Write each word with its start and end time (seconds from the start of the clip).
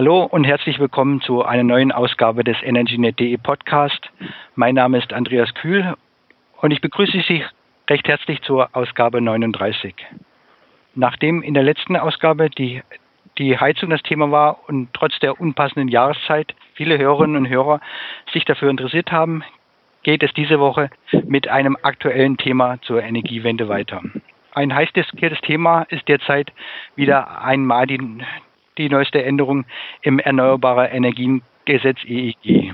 Hallo 0.00 0.24
und 0.24 0.44
herzlich 0.44 0.78
willkommen 0.78 1.20
zu 1.20 1.44
einer 1.44 1.62
neuen 1.62 1.92
Ausgabe 1.92 2.42
des 2.42 2.56
EnergyNet.de 2.62 3.36
Podcast. 3.36 4.10
Mein 4.54 4.74
Name 4.76 4.96
ist 4.96 5.12
Andreas 5.12 5.52
Kühl 5.52 5.94
und 6.62 6.70
ich 6.70 6.80
begrüße 6.80 7.22
Sie 7.28 7.44
recht 7.90 8.08
herzlich 8.08 8.40
zur 8.40 8.74
Ausgabe 8.74 9.20
39. 9.20 9.94
Nachdem 10.94 11.42
in 11.42 11.52
der 11.52 11.64
letzten 11.64 11.96
Ausgabe 11.96 12.48
die, 12.48 12.82
die 13.36 13.58
Heizung 13.58 13.90
das 13.90 14.02
Thema 14.02 14.30
war 14.30 14.66
und 14.68 14.88
trotz 14.94 15.18
der 15.18 15.38
unpassenden 15.38 15.88
Jahreszeit 15.88 16.54
viele 16.72 16.96
Hörerinnen 16.96 17.36
und 17.36 17.50
Hörer 17.50 17.82
sich 18.32 18.46
dafür 18.46 18.70
interessiert 18.70 19.12
haben, 19.12 19.44
geht 20.02 20.22
es 20.22 20.32
diese 20.32 20.60
Woche 20.60 20.88
mit 21.26 21.48
einem 21.48 21.76
aktuellen 21.82 22.38
Thema 22.38 22.80
zur 22.80 23.02
Energiewende 23.02 23.68
weiter. 23.68 24.00
Ein 24.52 24.74
heiß 24.74 24.94
diskutiertes 24.94 25.42
Thema 25.42 25.82
ist 25.90 26.08
derzeit 26.08 26.54
wieder 26.96 27.42
einmal 27.42 27.86
die, 27.86 27.98
die 28.80 28.88
neueste 28.88 29.22
Änderung 29.22 29.66
im 30.02 30.18
Erneuerbare 30.18 30.88
Energiengesetz 30.88 31.98
EEG. 32.04 32.72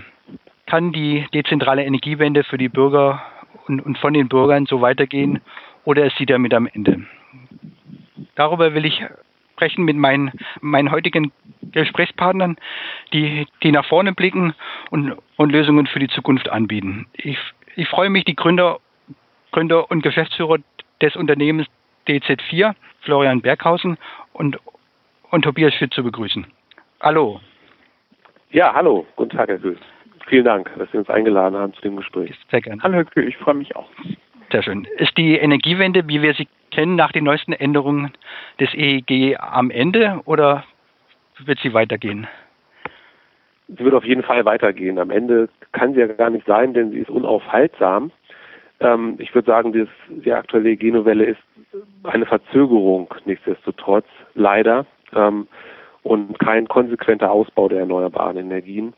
Kann 0.66 0.92
die 0.92 1.26
dezentrale 1.34 1.84
Energiewende 1.84 2.44
für 2.44 2.58
die 2.58 2.68
Bürger 2.68 3.22
und, 3.66 3.84
und 3.84 3.98
von 3.98 4.14
den 4.14 4.28
Bürgern 4.28 4.66
so 4.66 4.80
weitergehen 4.80 5.40
oder 5.84 6.06
ist 6.06 6.16
sie 6.16 6.26
damit 6.26 6.54
am 6.54 6.68
Ende? 6.72 7.02
Darüber 8.34 8.74
will 8.74 8.84
ich 8.84 9.02
sprechen 9.54 9.86
mit 9.86 9.96
meinen, 9.96 10.32
meinen 10.60 10.90
heutigen 10.90 11.32
Gesprächspartnern, 11.62 12.56
die, 13.14 13.46
die 13.62 13.72
nach 13.72 13.86
vorne 13.86 14.12
blicken 14.12 14.52
und, 14.90 15.16
und 15.36 15.50
Lösungen 15.50 15.86
für 15.86 15.98
die 15.98 16.08
Zukunft 16.08 16.50
anbieten. 16.50 17.06
Ich, 17.14 17.38
ich 17.74 17.88
freue 17.88 18.10
mich, 18.10 18.26
die 18.26 18.36
Gründer, 18.36 18.80
Gründer 19.52 19.90
und 19.90 20.02
Geschäftsführer 20.02 20.58
des 21.00 21.16
Unternehmens 21.16 21.68
DZ4, 22.06 22.74
Florian 23.00 23.40
Berghausen 23.40 23.96
und, 24.34 24.58
und 25.30 25.42
Tobias 25.42 25.74
Schütz 25.74 25.94
zu 25.94 26.02
begrüßen. 26.02 26.46
Hallo. 27.00 27.40
Ja, 28.50 28.72
hallo. 28.74 29.06
Guten 29.16 29.36
Tag, 29.36 29.48
Herr 29.48 29.58
Kühl. 29.58 29.78
Vielen 30.28 30.44
Dank, 30.44 30.70
dass 30.78 30.90
Sie 30.90 30.98
uns 30.98 31.08
eingeladen 31.08 31.56
haben 31.56 31.72
zu 31.74 31.82
dem 31.82 31.96
Gespräch. 31.96 32.34
Sehr 32.50 32.60
gerne. 32.60 32.82
Hallo, 32.82 32.94
Herr 32.94 33.04
Kühl. 33.04 33.28
Ich 33.28 33.36
freue 33.36 33.54
mich 33.54 33.74
auch. 33.76 33.88
Sehr 34.50 34.62
schön. 34.62 34.86
Ist 34.96 35.16
die 35.16 35.36
Energiewende, 35.36 36.08
wie 36.08 36.22
wir 36.22 36.34
sie 36.34 36.48
kennen, 36.70 36.96
nach 36.96 37.12
den 37.12 37.24
neuesten 37.24 37.52
Änderungen 37.52 38.12
des 38.60 38.72
EEG 38.74 39.36
am 39.38 39.70
Ende 39.70 40.20
oder 40.24 40.64
wird 41.44 41.58
sie 41.60 41.74
weitergehen? 41.74 42.26
Sie 43.68 43.84
wird 43.84 43.94
auf 43.94 44.04
jeden 44.04 44.22
Fall 44.22 44.44
weitergehen. 44.44 44.98
Am 44.98 45.10
Ende 45.10 45.48
kann 45.72 45.94
sie 45.94 46.00
ja 46.00 46.06
gar 46.06 46.30
nicht 46.30 46.46
sein, 46.46 46.74
denn 46.74 46.92
sie 46.92 46.98
ist 46.98 47.10
unaufhaltsam. 47.10 48.12
Ähm, 48.80 49.16
ich 49.18 49.34
würde 49.34 49.46
sagen, 49.46 49.72
das, 49.72 49.88
die 50.08 50.32
aktuelle 50.32 50.70
EEG-Novelle 50.70 51.24
ist 51.24 51.42
eine 52.04 52.26
Verzögerung, 52.26 53.12
nichtsdestotrotz, 53.24 54.06
leider, 54.34 54.86
ähm, 55.14 55.46
und 56.02 56.38
kein 56.38 56.68
konsequenter 56.68 57.30
Ausbau 57.30 57.68
der 57.68 57.80
erneuerbaren 57.80 58.36
Energien, 58.36 58.94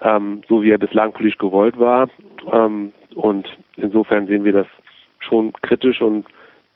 ähm, 0.00 0.42
so 0.48 0.62
wie 0.62 0.70
er 0.70 0.78
bislang 0.78 1.12
politisch 1.12 1.38
gewollt 1.38 1.78
war. 1.78 2.08
Ähm, 2.50 2.92
und 3.14 3.46
insofern 3.76 4.26
sehen 4.26 4.44
wir 4.44 4.52
das 4.52 4.66
schon 5.20 5.52
kritisch 5.62 6.00
und 6.00 6.26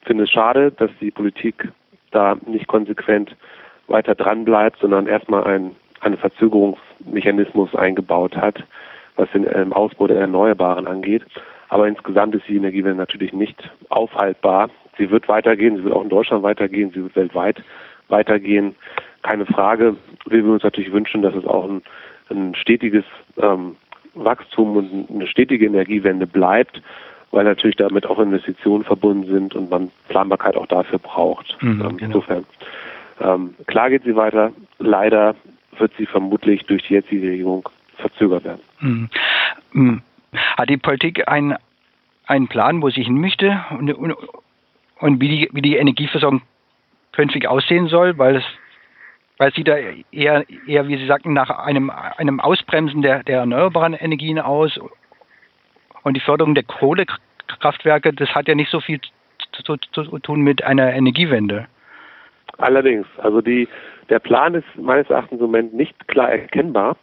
finde 0.02 0.24
es 0.24 0.30
schade, 0.30 0.72
dass 0.72 0.90
die 1.00 1.10
Politik 1.10 1.68
da 2.10 2.36
nicht 2.46 2.66
konsequent 2.66 3.36
weiter 3.86 4.14
dran 4.14 4.44
bleibt, 4.44 4.80
sondern 4.80 5.06
erstmal 5.06 5.44
ein, 5.44 5.76
einen 6.00 6.16
Verzögerungsmechanismus 6.16 7.74
eingebaut 7.74 8.36
hat, 8.36 8.62
was 9.16 9.30
den 9.32 9.46
ähm, 9.52 9.72
Ausbau 9.72 10.06
der 10.06 10.20
Erneuerbaren 10.20 10.86
angeht. 10.86 11.22
Aber 11.68 11.86
insgesamt 11.86 12.34
ist 12.34 12.48
die 12.48 12.56
Energiewende 12.56 12.96
natürlich 12.96 13.32
nicht 13.32 13.70
aufhaltbar. 13.88 14.70
Sie 14.98 15.10
wird 15.10 15.28
weitergehen, 15.28 15.76
sie 15.76 15.84
wird 15.84 15.94
auch 15.94 16.02
in 16.02 16.08
Deutschland 16.08 16.42
weitergehen, 16.42 16.90
sie 16.90 17.02
wird 17.02 17.16
weltweit 17.16 17.62
weitergehen. 18.10 18.74
Keine 19.22 19.46
Frage. 19.46 19.96
Wir 20.26 20.42
würden 20.42 20.54
uns 20.54 20.62
natürlich 20.62 20.92
wünschen, 20.92 21.22
dass 21.22 21.34
es 21.34 21.44
auch 21.44 21.68
ein, 21.68 21.82
ein 22.30 22.54
stetiges 22.54 23.04
ähm, 23.36 23.76
Wachstum 24.14 24.76
und 24.76 25.10
eine 25.10 25.26
stetige 25.26 25.66
Energiewende 25.66 26.26
bleibt 26.26 26.80
weil 27.30 27.44
natürlich 27.44 27.76
damit 27.76 28.06
auch 28.06 28.18
Investitionen 28.18 28.84
verbunden 28.84 29.30
sind 29.30 29.54
und 29.54 29.70
man 29.70 29.90
Planbarkeit 30.08 30.56
auch 30.56 30.66
dafür 30.66 30.98
braucht. 30.98 31.56
Mhm, 31.60 31.70
ähm, 31.70 31.96
genau. 31.96 32.06
Insofern, 32.06 32.44
ähm, 33.20 33.54
klar 33.66 33.90
geht 33.90 34.04
sie 34.04 34.16
weiter. 34.16 34.52
Leider 34.78 35.34
wird 35.78 35.92
sie 35.96 36.06
vermutlich 36.06 36.64
durch 36.66 36.82
die 36.84 36.94
jetzige 36.94 37.28
Regierung 37.28 37.68
verzögert 37.96 38.44
werden. 38.44 38.60
Mhm. 38.80 39.08
Mhm. 39.72 40.02
Hat 40.56 40.68
die 40.68 40.76
Politik 40.76 41.28
einen, 41.28 41.56
einen 42.26 42.48
Plan, 42.48 42.82
wo 42.82 42.90
sie 42.90 43.02
hin 43.02 43.20
möchte 43.20 43.64
und, 43.70 43.92
und, 43.92 44.14
und 44.98 45.20
wie, 45.20 45.28
die, 45.28 45.48
wie 45.52 45.62
die 45.62 45.76
Energieversorgung 45.76 46.42
künftig 47.12 47.48
aussehen 47.48 47.88
soll? 47.88 48.18
Weil 48.18 48.36
es 48.36 48.44
weil 49.40 49.54
sie 49.54 49.64
da 49.64 49.74
eher, 50.12 50.44
eher, 50.66 50.86
wie 50.86 50.98
Sie 50.98 51.06
sagten, 51.06 51.32
nach 51.32 51.48
einem, 51.48 51.88
einem 51.88 52.40
Ausbremsen 52.40 53.00
der, 53.00 53.22
der 53.22 53.38
erneuerbaren 53.38 53.94
Energien 53.94 54.38
aus 54.38 54.78
und 56.02 56.14
die 56.14 56.20
Förderung 56.20 56.54
der 56.54 56.64
Kohlekraftwerke, 56.64 58.12
das 58.12 58.34
hat 58.34 58.48
ja 58.48 58.54
nicht 58.54 58.70
so 58.70 58.80
viel 58.80 59.00
zu, 59.52 59.78
zu, 59.78 60.02
zu 60.04 60.18
tun 60.18 60.42
mit 60.42 60.62
einer 60.62 60.92
Energiewende. 60.92 61.66
Allerdings, 62.58 63.06
also 63.16 63.40
die, 63.40 63.66
der 64.10 64.18
Plan 64.18 64.54
ist 64.54 64.66
meines 64.76 65.08
Erachtens 65.08 65.40
im 65.40 65.46
Moment 65.46 65.72
nicht 65.72 66.06
klar 66.06 66.30
erkennbar. 66.30 66.98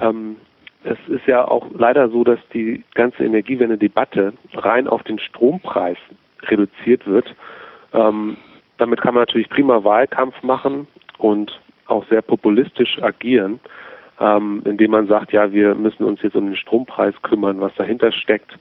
Ähm, 0.00 0.36
es 0.82 0.98
ist 1.08 1.26
ja 1.26 1.48
auch 1.48 1.66
leider 1.72 2.10
so, 2.10 2.24
dass 2.24 2.40
die 2.52 2.84
ganze 2.94 3.24
Energiewende-Debatte 3.24 4.34
rein 4.52 4.86
auf 4.86 5.02
den 5.04 5.18
Strompreis 5.18 5.96
reduziert 6.42 7.06
wird. 7.06 7.34
Ähm, 7.94 8.36
damit 8.78 9.00
kann 9.00 9.14
man 9.14 9.22
natürlich 9.22 9.48
prima 9.48 9.84
Wahlkampf 9.84 10.42
machen 10.42 10.86
und 11.18 11.60
auch 11.86 12.04
sehr 12.08 12.22
populistisch 12.22 13.00
agieren 13.02 13.60
ähm, 14.20 14.62
indem 14.64 14.92
man 14.92 15.06
sagt, 15.06 15.32
ja, 15.32 15.52
wir 15.52 15.74
müssen 15.74 16.04
uns 16.04 16.22
jetzt 16.22 16.36
um 16.36 16.46
den 16.46 16.56
Strompreis 16.56 17.14
kümmern. 17.22 17.60
Was 17.60 17.74
dahinter 17.74 18.10
steckt, 18.12 18.56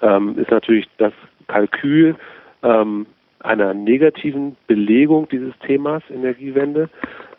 ähm, 0.00 0.36
ist 0.38 0.50
natürlich 0.50 0.88
das 0.98 1.12
Kalkül 1.46 2.16
ähm, 2.62 3.06
einer 3.40 3.74
negativen 3.74 4.56
Belegung 4.66 5.28
dieses 5.28 5.52
Themas 5.66 6.02
Energiewende 6.08 6.88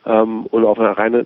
ähm, 0.06 0.46
und 0.47 0.63
auf 0.63 0.80
eine 0.80 0.97
reine 0.97 1.25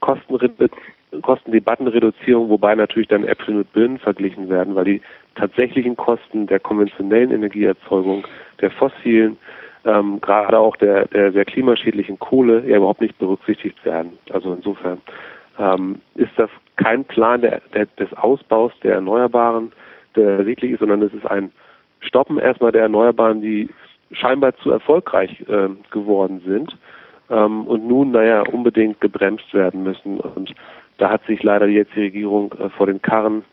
Kostendebattenreduzierung, 0.00 2.50
wobei 2.50 2.74
natürlich 2.74 3.08
dann 3.08 3.24
Äpfel 3.24 3.54
mit 3.54 3.72
Birnen 3.72 3.98
verglichen 3.98 4.50
werden, 4.50 4.74
weil 4.74 4.84
die 4.84 5.00
tatsächlichen 5.34 5.96
Kosten 5.96 6.46
der 6.46 6.60
konventionellen 6.60 7.30
Energieerzeugung, 7.30 8.26
der 8.60 8.70
fossilen, 8.70 9.38
ähm, 9.84 10.20
gerade 10.20 10.58
auch 10.58 10.76
der, 10.76 11.06
der 11.08 11.32
sehr 11.32 11.44
klimaschädlichen 11.44 12.18
Kohle 12.18 12.64
ja 12.66 12.76
überhaupt 12.76 13.00
nicht 13.00 13.18
berücksichtigt 13.18 13.82
werden. 13.84 14.18
Also 14.30 14.52
insofern 14.52 15.00
ähm, 15.58 16.00
ist 16.14 16.32
das 16.36 16.50
kein 16.76 17.04
Plan 17.04 17.40
der, 17.40 17.60
der, 17.74 17.86
des 17.98 18.12
Ausbaus 18.14 18.72
der 18.82 18.94
Erneuerbaren, 18.94 19.72
der 20.16 20.38
ersichtlich 20.38 20.72
ist, 20.72 20.80
sondern 20.80 21.02
es 21.02 21.12
ist 21.14 21.26
ein 21.26 21.50
Stoppen 22.00 22.38
erstmal 22.38 22.72
der 22.72 22.82
Erneuerbaren, 22.82 23.42
die 23.42 23.68
scheinbar 24.12 24.56
zu 24.56 24.70
erfolgreich 24.70 25.40
äh, 25.48 25.68
geworden 25.90 26.42
sind 26.44 26.76
ähm, 27.30 27.64
und 27.66 27.86
nun, 27.86 28.10
naja, 28.10 28.42
unbedingt 28.42 29.00
gebremst 29.00 29.52
werden 29.54 29.82
müssen. 29.82 30.18
Und 30.18 30.52
da 30.98 31.10
hat 31.10 31.24
sich 31.26 31.42
leider 31.42 31.66
die 31.66 31.80
Regierung 31.96 32.52
äh, 32.52 32.68
vor 32.70 32.86
den 32.86 33.00
Karren 33.00 33.44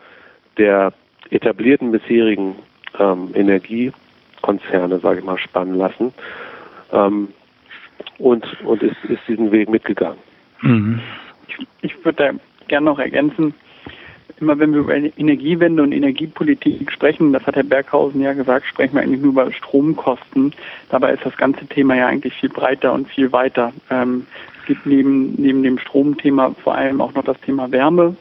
der 0.58 0.94
etablierten 1.30 1.92
bisherigen 1.92 2.56
ähm, 3.00 3.30
Energiekonzerne, 4.44 5.00
sage 5.00 5.20
ich 5.20 5.26
mal, 5.26 5.38
spannen 5.38 5.76
lassen 5.76 6.14
ähm, 6.92 7.30
und, 8.18 8.46
und 8.64 8.84
ist, 8.84 8.98
ist 9.10 9.22
diesen 9.28 9.52
Weg 9.52 9.70
mitgegangen. 9.70 10.18
Mhm 10.62 11.02
ich, 11.48 11.68
ich 11.82 12.06
würde 12.06 12.32
da 12.32 12.32
gerne 12.68 12.86
noch 12.86 13.00
ergänzen, 13.00 13.54
immer 14.40 14.60
wenn 14.60 14.74
wir 14.74 14.82
über 14.82 14.96
Energiewende 14.96 15.82
und 15.82 15.92
Energiepolitik 15.92 16.92
sprechen, 16.92 17.34
das 17.34 17.46
hat 17.48 17.56
Herr 17.56 17.64
Berghausen 17.64 18.22
ja 18.22 18.34
gesagt, 18.34 18.68
sprechen 18.68 18.96
wir 18.96 19.02
eigentlich 19.02 19.22
nur 19.22 19.32
über 19.32 19.52
Stromkosten. 19.52 20.54
Dabei 20.90 21.14
ist 21.14 21.26
das 21.26 21.36
ganze 21.38 21.66
Thema 21.66 21.96
ja 21.96 22.08
eigentlich 22.08 22.36
viel 22.36 22.50
breiter 22.50 22.94
und 22.94 23.08
viel 23.08 23.32
weiter. 23.32 23.74
Ähm, 23.90 24.28
es 24.62 24.68
gibt 24.68 24.86
neben, 24.86 25.34
neben 25.42 25.64
dem 25.64 25.80
Stromthema 25.80 26.54
vor 26.64 26.76
allem 26.76 27.02
auch 27.02 27.14
noch 27.14 27.24
das 27.24 27.40
Thema 27.42 27.72
Wärme 27.72 28.16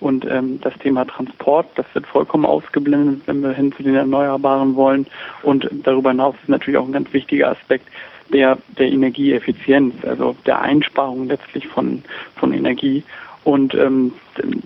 und 0.00 0.24
ähm, 0.24 0.60
das 0.60 0.74
Thema 0.78 1.04
Transport. 1.04 1.66
Das 1.76 1.86
wird 1.94 2.06
vollkommen 2.06 2.46
ausgeblendet, 2.46 3.22
wenn 3.26 3.42
wir 3.42 3.52
hin 3.52 3.72
zu 3.72 3.82
den 3.82 3.94
Erneuerbaren 3.94 4.74
wollen. 4.74 5.06
Und 5.42 5.68
darüber 5.84 6.10
hinaus 6.10 6.34
ist 6.42 6.48
natürlich 6.48 6.78
auch 6.78 6.86
ein 6.86 6.92
ganz 6.92 7.12
wichtiger 7.12 7.50
Aspekt 7.50 7.86
der, 8.32 8.58
der 8.78 8.90
Energieeffizienz, 8.90 9.94
also 10.04 10.36
der 10.46 10.60
Einsparung 10.60 11.28
letztlich 11.28 11.66
von, 11.66 12.02
von 12.36 12.52
Energie. 12.52 13.02
Und 13.42 13.74
ähm, 13.74 14.12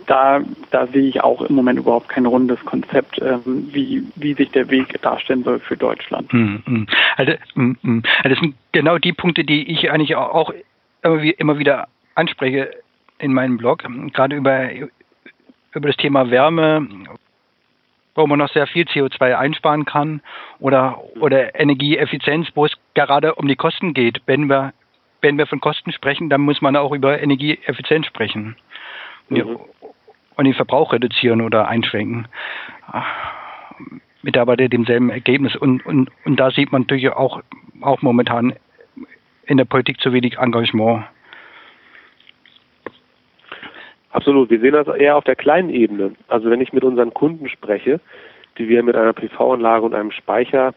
da, 0.07 0.41
da 0.71 0.87
sehe 0.89 1.09
ich 1.09 1.23
auch 1.23 1.43
im 1.43 1.55
Moment 1.55 1.79
überhaupt 1.79 2.09
kein 2.09 2.27
rundes 2.27 2.59
Konzept, 2.65 3.21
ähm, 3.23 3.69
wie, 3.73 4.03
wie 4.17 4.35
sich 4.35 4.51
der 4.51 4.69
Weg 4.69 5.01
darstellen 5.01 5.45
soll 5.45 5.61
für 5.61 5.77
Deutschland. 5.77 6.33
Mhm. 6.33 6.87
Also, 7.17 7.33
mm, 7.55 7.77
mm. 7.83 8.03
also 8.25 8.29
das 8.35 8.39
sind 8.41 8.55
genau 8.73 8.99
die 8.99 9.13
Punkte, 9.13 9.45
die 9.45 9.71
ich 9.71 9.91
eigentlich 9.93 10.17
auch 10.17 10.53
immer 11.03 11.59
wieder 11.59 11.87
anspreche 12.17 12.71
in 13.19 13.33
meinem 13.33 13.59
Blog, 13.59 13.85
gerade 14.13 14.37
über, 14.37 14.69
über 15.75 15.89
das 15.89 15.97
Thema 15.97 16.31
Wärme, 16.31 16.87
wo 18.15 18.27
man 18.27 18.39
noch 18.39 18.51
sehr 18.51 18.67
viel 18.67 18.85
CO2 18.85 19.37
einsparen 19.37 19.85
kann 19.85 20.21
oder, 20.61 21.03
oder 21.21 21.59
Energieeffizienz, 21.59 22.49
wo 22.55 22.67
es 22.67 22.73
gerade 22.95 23.35
um 23.35 23.49
die 23.49 23.57
Kosten 23.57 23.93
geht. 23.93 24.23
Wenn 24.27 24.49
wir, 24.49 24.73
wenn 25.21 25.37
wir 25.37 25.47
von 25.47 25.61
Kosten 25.61 25.93
sprechen, 25.93 26.31
dann 26.31 26.41
muss 26.41 26.61
man 26.63 26.77
auch 26.77 26.93
über 26.93 27.21
Energieeffizienz 27.21 28.07
sprechen. 28.07 28.57
Mhm. 29.29 29.59
Und 30.37 30.45
den 30.45 30.55
Verbrauch 30.55 30.93
reduzieren 30.93 31.41
oder 31.41 31.69
einschränken. 31.69 32.27
Mit 34.23 34.37
aber 34.37 34.57
demselben 34.57 35.11
Ergebnis. 35.11 35.55
Und, 35.57 35.85
und, 35.87 36.11
und 36.25 36.37
da 36.37 36.51
sieht 36.51 36.73
man 36.73 36.83
natürlich 36.83 37.11
auch, 37.11 37.43
auch 37.81 38.03
momentan 38.03 38.55
in 39.47 39.59
der 39.59 39.65
Politik 39.65 40.01
zu 40.01 40.13
wenig 40.13 40.39
Engagement. 40.39 41.05
Absolut. 44.15 44.49
Wir 44.49 44.61
sehen 44.61 44.75
das 44.75 44.87
eher 44.87 45.17
auf 45.17 45.25
der 45.25 45.35
kleinen 45.35 45.71
Ebene. 45.71 46.13
Also 46.29 46.49
wenn 46.49 46.61
ich 46.61 46.73
mit 46.73 46.85
unseren 46.85 47.13
Kunden 47.13 47.49
spreche, 47.49 47.99
die 48.57 48.69
wir 48.69 48.85
mit 48.85 48.95
einer 48.95 49.13
PV-Anlage 49.13 49.85
und 49.85 49.93
einem 49.93 50.13
Speicher 50.13 50.73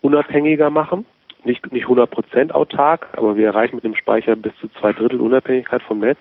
unabhängiger 0.00 0.70
machen, 0.70 1.04
nicht, 1.44 1.70
nicht 1.70 1.86
100% 1.86 2.50
autark, 2.50 3.08
aber 3.12 3.36
wir 3.36 3.48
erreichen 3.48 3.76
mit 3.76 3.84
dem 3.84 3.94
Speicher 3.94 4.36
bis 4.36 4.56
zu 4.56 4.68
zwei 4.80 4.94
Drittel 4.94 5.20
Unabhängigkeit 5.20 5.82
vom 5.82 5.98
Netz. 5.98 6.18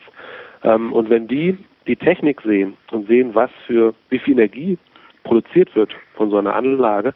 Ähm, 0.63 0.91
und 0.91 1.09
wenn 1.09 1.29
die 1.29 1.57
die 1.87 1.95
Technik 1.95 2.41
sehen 2.41 2.75
und 2.91 3.07
sehen, 3.07 3.33
was 3.33 3.49
für, 3.65 3.93
wie 4.09 4.19
viel 4.19 4.33
Energie 4.33 4.77
produziert 5.23 5.73
wird 5.73 5.95
von 6.15 6.29
so 6.29 6.37
einer 6.37 6.53
Anlage, 6.53 7.13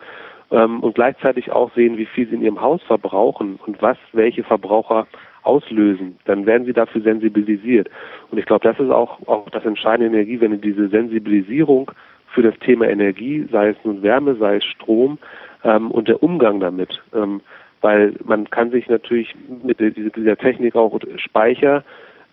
ähm, 0.52 0.80
und 0.80 0.96
gleichzeitig 0.96 1.52
auch 1.52 1.74
sehen, 1.76 1.98
wie 1.98 2.06
viel 2.06 2.28
sie 2.28 2.36
in 2.36 2.42
ihrem 2.42 2.62
Haus 2.62 2.82
verbrauchen 2.84 3.60
und 3.66 3.82
was 3.82 3.98
welche 4.14 4.44
Verbraucher 4.44 5.08
auslösen, 5.44 6.18
dann 6.26 6.46
werden 6.46 6.66
sie 6.66 6.74
dafür 6.74 7.02
sensibilisiert. 7.02 7.90
Und 8.30 8.38
ich 8.38 8.46
glaube, 8.46 8.64
das 8.64 8.80
ist 8.80 8.92
auch, 8.92 9.20
auch 9.28 9.50
das 9.50 9.66
entscheidende 9.66 10.16
Energie, 10.18 10.40
wenn 10.40 10.60
diese 10.62 10.88
Sensibilisierung 10.90 11.92
für 12.28 12.42
das 12.42 12.58
Thema 12.60 12.88
Energie, 12.88 13.48
sei 13.52 13.70
es 13.70 13.78
nun 13.84 14.04
Wärme, 14.04 14.36
sei 14.36 14.58
es 14.58 14.66
Strom 14.66 15.18
ähm, 15.64 15.92
und 15.92 16.08
der 16.08 16.24
Umgang 16.24 16.60
damit. 16.60 17.02
Ähm, 17.14 17.42
weil 17.82 18.14
man 18.24 18.50
kann 18.50 18.70
sich 18.72 18.88
natürlich 18.88 19.34
mit 19.64 19.80
dieser 19.80 20.38
Technik 20.38 20.76
auch 20.76 21.00
Speicher 21.18 21.84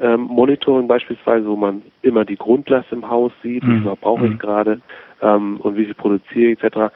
ähm, 0.01 0.23
monitoren 0.23 0.87
beispielsweise, 0.87 1.47
wo 1.47 1.57
man 1.57 1.83
immer 2.03 2.25
die 2.25 2.37
Grundlast 2.37 2.93
im 2.93 3.09
Haus 3.09 3.33
sieht, 3.43 3.65
mhm. 3.65 3.77
wie 3.77 3.83
viel 3.83 3.97
brauche 4.01 4.27
ich 4.27 4.33
mhm. 4.33 4.39
gerade 4.39 4.81
ähm, 5.23 5.57
und 5.61 5.77
wie 5.77 5.87
viel 5.87 5.95
produziere 5.95 6.53
ich 6.53 6.63
etc. 6.63 6.93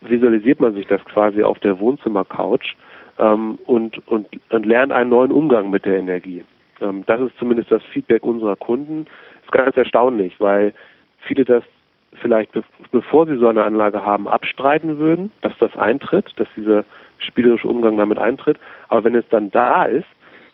Visualisiert 0.00 0.60
man 0.60 0.74
sich 0.74 0.86
das 0.86 1.04
quasi 1.04 1.42
auf 1.42 1.58
der 1.58 1.78
Wohnzimmercouch 1.78 2.74
ähm, 3.18 3.58
und, 3.66 4.06
und, 4.08 4.28
und 4.50 4.66
lernt 4.66 4.92
einen 4.92 5.10
neuen 5.10 5.32
Umgang 5.32 5.70
mit 5.70 5.84
der 5.84 5.98
Energie. 5.98 6.44
Ähm, 6.80 7.04
das 7.06 7.20
ist 7.20 7.36
zumindest 7.38 7.70
das 7.70 7.82
Feedback 7.92 8.24
unserer 8.24 8.56
Kunden. 8.56 9.06
Ist 9.42 9.52
ganz 9.52 9.76
erstaunlich, 9.76 10.38
weil 10.40 10.74
viele 11.26 11.44
das 11.44 11.64
vielleicht 12.20 12.52
be 12.52 12.62
bevor 12.90 13.26
sie 13.26 13.36
so 13.36 13.48
eine 13.48 13.64
Anlage 13.64 14.04
haben, 14.04 14.28
abstreiten 14.28 14.98
würden, 14.98 15.32
dass 15.40 15.56
das 15.58 15.74
eintritt, 15.76 16.30
dass 16.36 16.48
dieser 16.56 16.84
spielerische 17.18 17.68
Umgang 17.68 17.96
damit 17.96 18.18
eintritt. 18.18 18.58
Aber 18.88 19.04
wenn 19.04 19.14
es 19.14 19.24
dann 19.30 19.50
da 19.50 19.84
ist, 19.84 20.08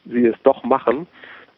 sie 0.04 0.26
es 0.26 0.36
doch 0.44 0.62
machen 0.62 1.06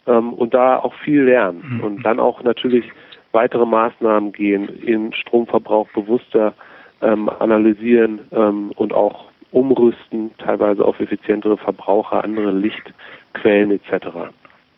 ähm, 0.06 0.32
und 0.32 0.54
da 0.54 0.78
auch 0.78 0.94
viel 0.94 1.22
lernen 1.22 1.76
mhm. 1.76 1.80
und 1.80 2.02
dann 2.02 2.18
auch 2.18 2.42
natürlich 2.42 2.90
weitere 3.32 3.66
Maßnahmen 3.66 4.32
gehen, 4.32 4.68
in 4.68 5.12
Stromverbrauch 5.12 5.88
bewusster 5.94 6.54
ähm, 7.02 7.28
analysieren 7.28 8.20
ähm, 8.32 8.72
und 8.76 8.92
auch 8.92 9.29
umrüsten, 9.52 10.30
teilweise 10.38 10.84
auf 10.84 11.00
effizientere 11.00 11.56
Verbraucher, 11.56 12.24
andere 12.24 12.52
Lichtquellen 12.52 13.70
etc. 13.72 14.06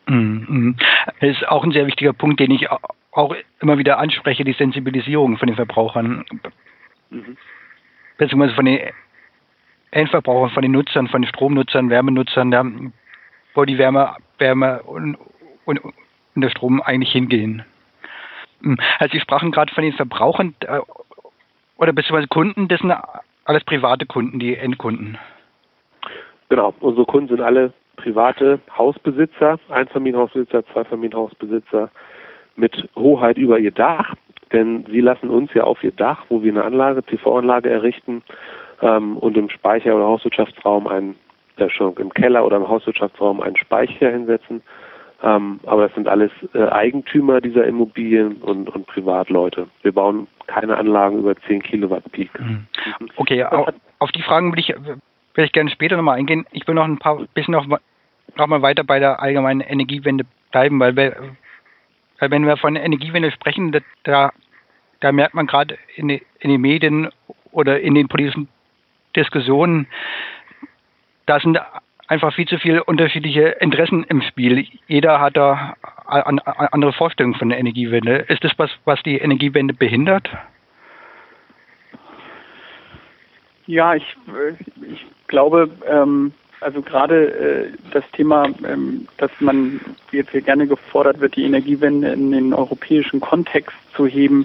Mhm. 0.07 0.77
Das 1.21 1.31
ist 1.31 1.49
auch 1.49 1.65
ein 1.65 1.73
sehr 1.73 1.87
wichtiger 1.87 2.13
Punkt, 2.13 2.41
den 2.41 2.51
ich 2.51 2.69
auch 3.13 3.35
immer 3.61 3.79
wieder 3.79 3.99
anspreche, 3.99 4.45
die 4.45 4.53
Sensibilisierung 4.53 5.37
von 5.37 5.47
den 5.47 5.57
Verbrauchern. 5.57 6.25
Mhm. 7.11 7.37
Beziehungsweise 8.17 8.55
von 8.55 8.65
den 8.65 8.81
Endverbrauchern, 9.91 10.51
von 10.51 10.63
den 10.63 10.73
Nutzern, 10.73 11.09
von 11.09 11.23
den 11.23 11.29
Stromnutzern, 11.29 11.91
Wärmenutzern, 11.91 12.53
ja, 12.53 12.65
wo 13.55 13.65
die 13.65 13.79
Wärme, 13.79 14.17
Wärme 14.39 14.83
und, 14.83 15.17
und, 15.67 15.79
und 15.79 15.95
der 16.41 16.49
Strom 16.51 16.81
eigentlich 16.81 17.13
hingehen. 17.13 17.65
Mhm. 18.61 18.79
Also 18.99 19.13
Sie 19.13 19.21
sprachen 19.21 19.51
gerade 19.51 19.73
von 19.75 19.85
den 19.85 19.93
Verbrauchern 19.93 20.55
äh, 20.61 20.81
oder 21.77 21.93
beziehungsweise 21.93 22.29
Kunden, 22.29 22.69
das 22.69 22.81
sind 22.81 22.95
alles 23.45 23.65
private 23.65 24.07
Kunden, 24.07 24.39
die 24.39 24.57
Endkunden. 24.57 25.19
Genau, 26.49 26.75
unsere 26.81 27.07
Kunden 27.07 27.29
sind 27.29 27.41
alle 27.41 27.73
private 27.97 28.61
Hausbesitzer, 28.77 29.59
Einfamilienhausbesitzer, 29.69 30.67
Zweifamilienhausbesitzer 30.67 31.91
mit 32.57 32.89
Hoheit 32.97 33.39
über 33.39 33.59
ihr 33.59 33.71
Dach, 33.71 34.15
denn 34.53 34.85
sie 34.91 35.01
lassen 35.01 35.31
uns 35.31 35.53
ja 35.55 35.65
auf 35.65 35.83
ihr 35.83 35.93
Dach, 35.93 36.25
wo 36.29 36.43
wir 36.43 36.53
eine 36.53 36.65
Anlage, 36.65 37.03
TV-Anlage 37.03 37.71
errichten 37.71 38.23
ähm, 38.83 39.17
und 39.17 39.37
im 39.37 39.49
Speicher- 39.49 39.95
oder 39.95 40.07
Hauswirtschaftsraum 40.07 40.87
einen, 40.87 41.17
äh, 41.57 41.69
schon 41.71 41.95
im 41.97 42.13
Keller 42.13 42.45
oder 42.45 42.57
im 42.57 42.69
Hauswirtschaftsraum 42.69 43.41
einen 43.41 43.57
Speicher 43.57 44.11
hinsetzen. 44.11 44.63
Ähm, 45.23 45.61
aber 45.65 45.87
das 45.87 45.95
sind 45.95 46.09
alles 46.09 46.33
äh, 46.53 46.67
Eigentümer 46.69 47.41
dieser 47.41 47.65
Immobilien 47.65 48.37
und, 48.43 48.69
und 48.69 48.87
Privatleute. 48.87 49.69
Wir 49.83 49.93
bauen 49.93 50.27
keine 50.49 50.77
Anlagen 50.77 51.21
über 51.21 51.37
10 51.37 51.63
Kilowatt 51.63 52.11
Peak. 52.11 52.31
Mhm. 52.41 52.67
Okay, 53.17 53.45
auf 53.45 54.13
die 54.13 54.23
Fragen 54.23 54.53
will 54.53 54.59
ich, 54.59 54.69
will 54.71 55.45
ich 55.45 55.53
gerne 55.53 55.71
später 55.71 55.97
nochmal 55.97 56.19
eingehen. 56.19 56.45
Ich 56.51 56.67
will 56.67 56.75
noch 56.75 56.85
ein 56.85 56.99
paar 56.99 57.25
bisschen 57.35 57.53
noch, 57.53 57.67
noch 57.67 58.47
mal 58.47 58.63
weiter 58.63 58.83
bei 58.83 58.99
der 58.99 59.23
allgemeinen 59.23 59.61
Energiewende 59.61 60.25
bleiben, 60.51 60.81
weil, 60.81 60.97
wir, 60.97 61.17
weil 62.19 62.31
wenn 62.33 62.45
wir 62.45 62.57
von 62.57 62.75
Energiewende 62.75 63.31
sprechen, 63.31 63.81
da, 64.03 64.33
da 64.99 65.13
merkt 65.13 65.35
man 65.35 65.47
gerade 65.47 65.79
in, 65.95 66.11
in 66.11 66.51
den 66.51 66.61
Medien 66.61 67.11
oder 67.53 67.81
in 67.81 67.95
den 67.95 68.09
politischen 68.09 68.49
Diskussionen, 69.15 69.87
da 71.27 71.39
sind 71.39 71.61
einfach 72.13 72.35
viel 72.35 72.47
zu 72.47 72.59
viele 72.59 72.85
unterschiedliche 72.85 73.57
Interessen 73.61 74.05
im 74.05 74.21
Spiel. 74.21 74.67
Jeder 74.87 75.19
hat 75.19 75.35
da 75.35 75.75
andere 76.05 76.93
Vorstellungen 76.93 77.39
von 77.39 77.49
der 77.49 77.59
Energiewende. 77.59 78.27
Ist 78.29 78.45
das 78.45 78.53
was, 78.59 78.71
was 78.85 79.03
die 79.03 79.17
Energiewende 79.17 79.73
behindert? 79.73 80.29
Ja, 83.67 83.95
ich, 83.95 84.05
ich 84.93 85.07
glaube, 85.27 85.71
ähm, 85.89 86.33
also 86.61 86.83
gerade 86.83 87.73
äh, 87.73 87.79
das 87.93 88.05
Thema, 88.11 88.47
ähm, 88.69 89.09
dass 89.17 89.31
man 89.41 89.81
jetzt 90.11 90.33
hier 90.33 90.43
gerne 90.43 90.67
gefordert 90.67 91.19
wird, 91.21 91.37
die 91.37 91.45
Energiewende 91.45 92.13
in 92.13 92.33
den 92.33 92.53
europäischen 92.53 93.21
Kontext 93.21 93.75
zu 93.95 94.07
heben, 94.07 94.45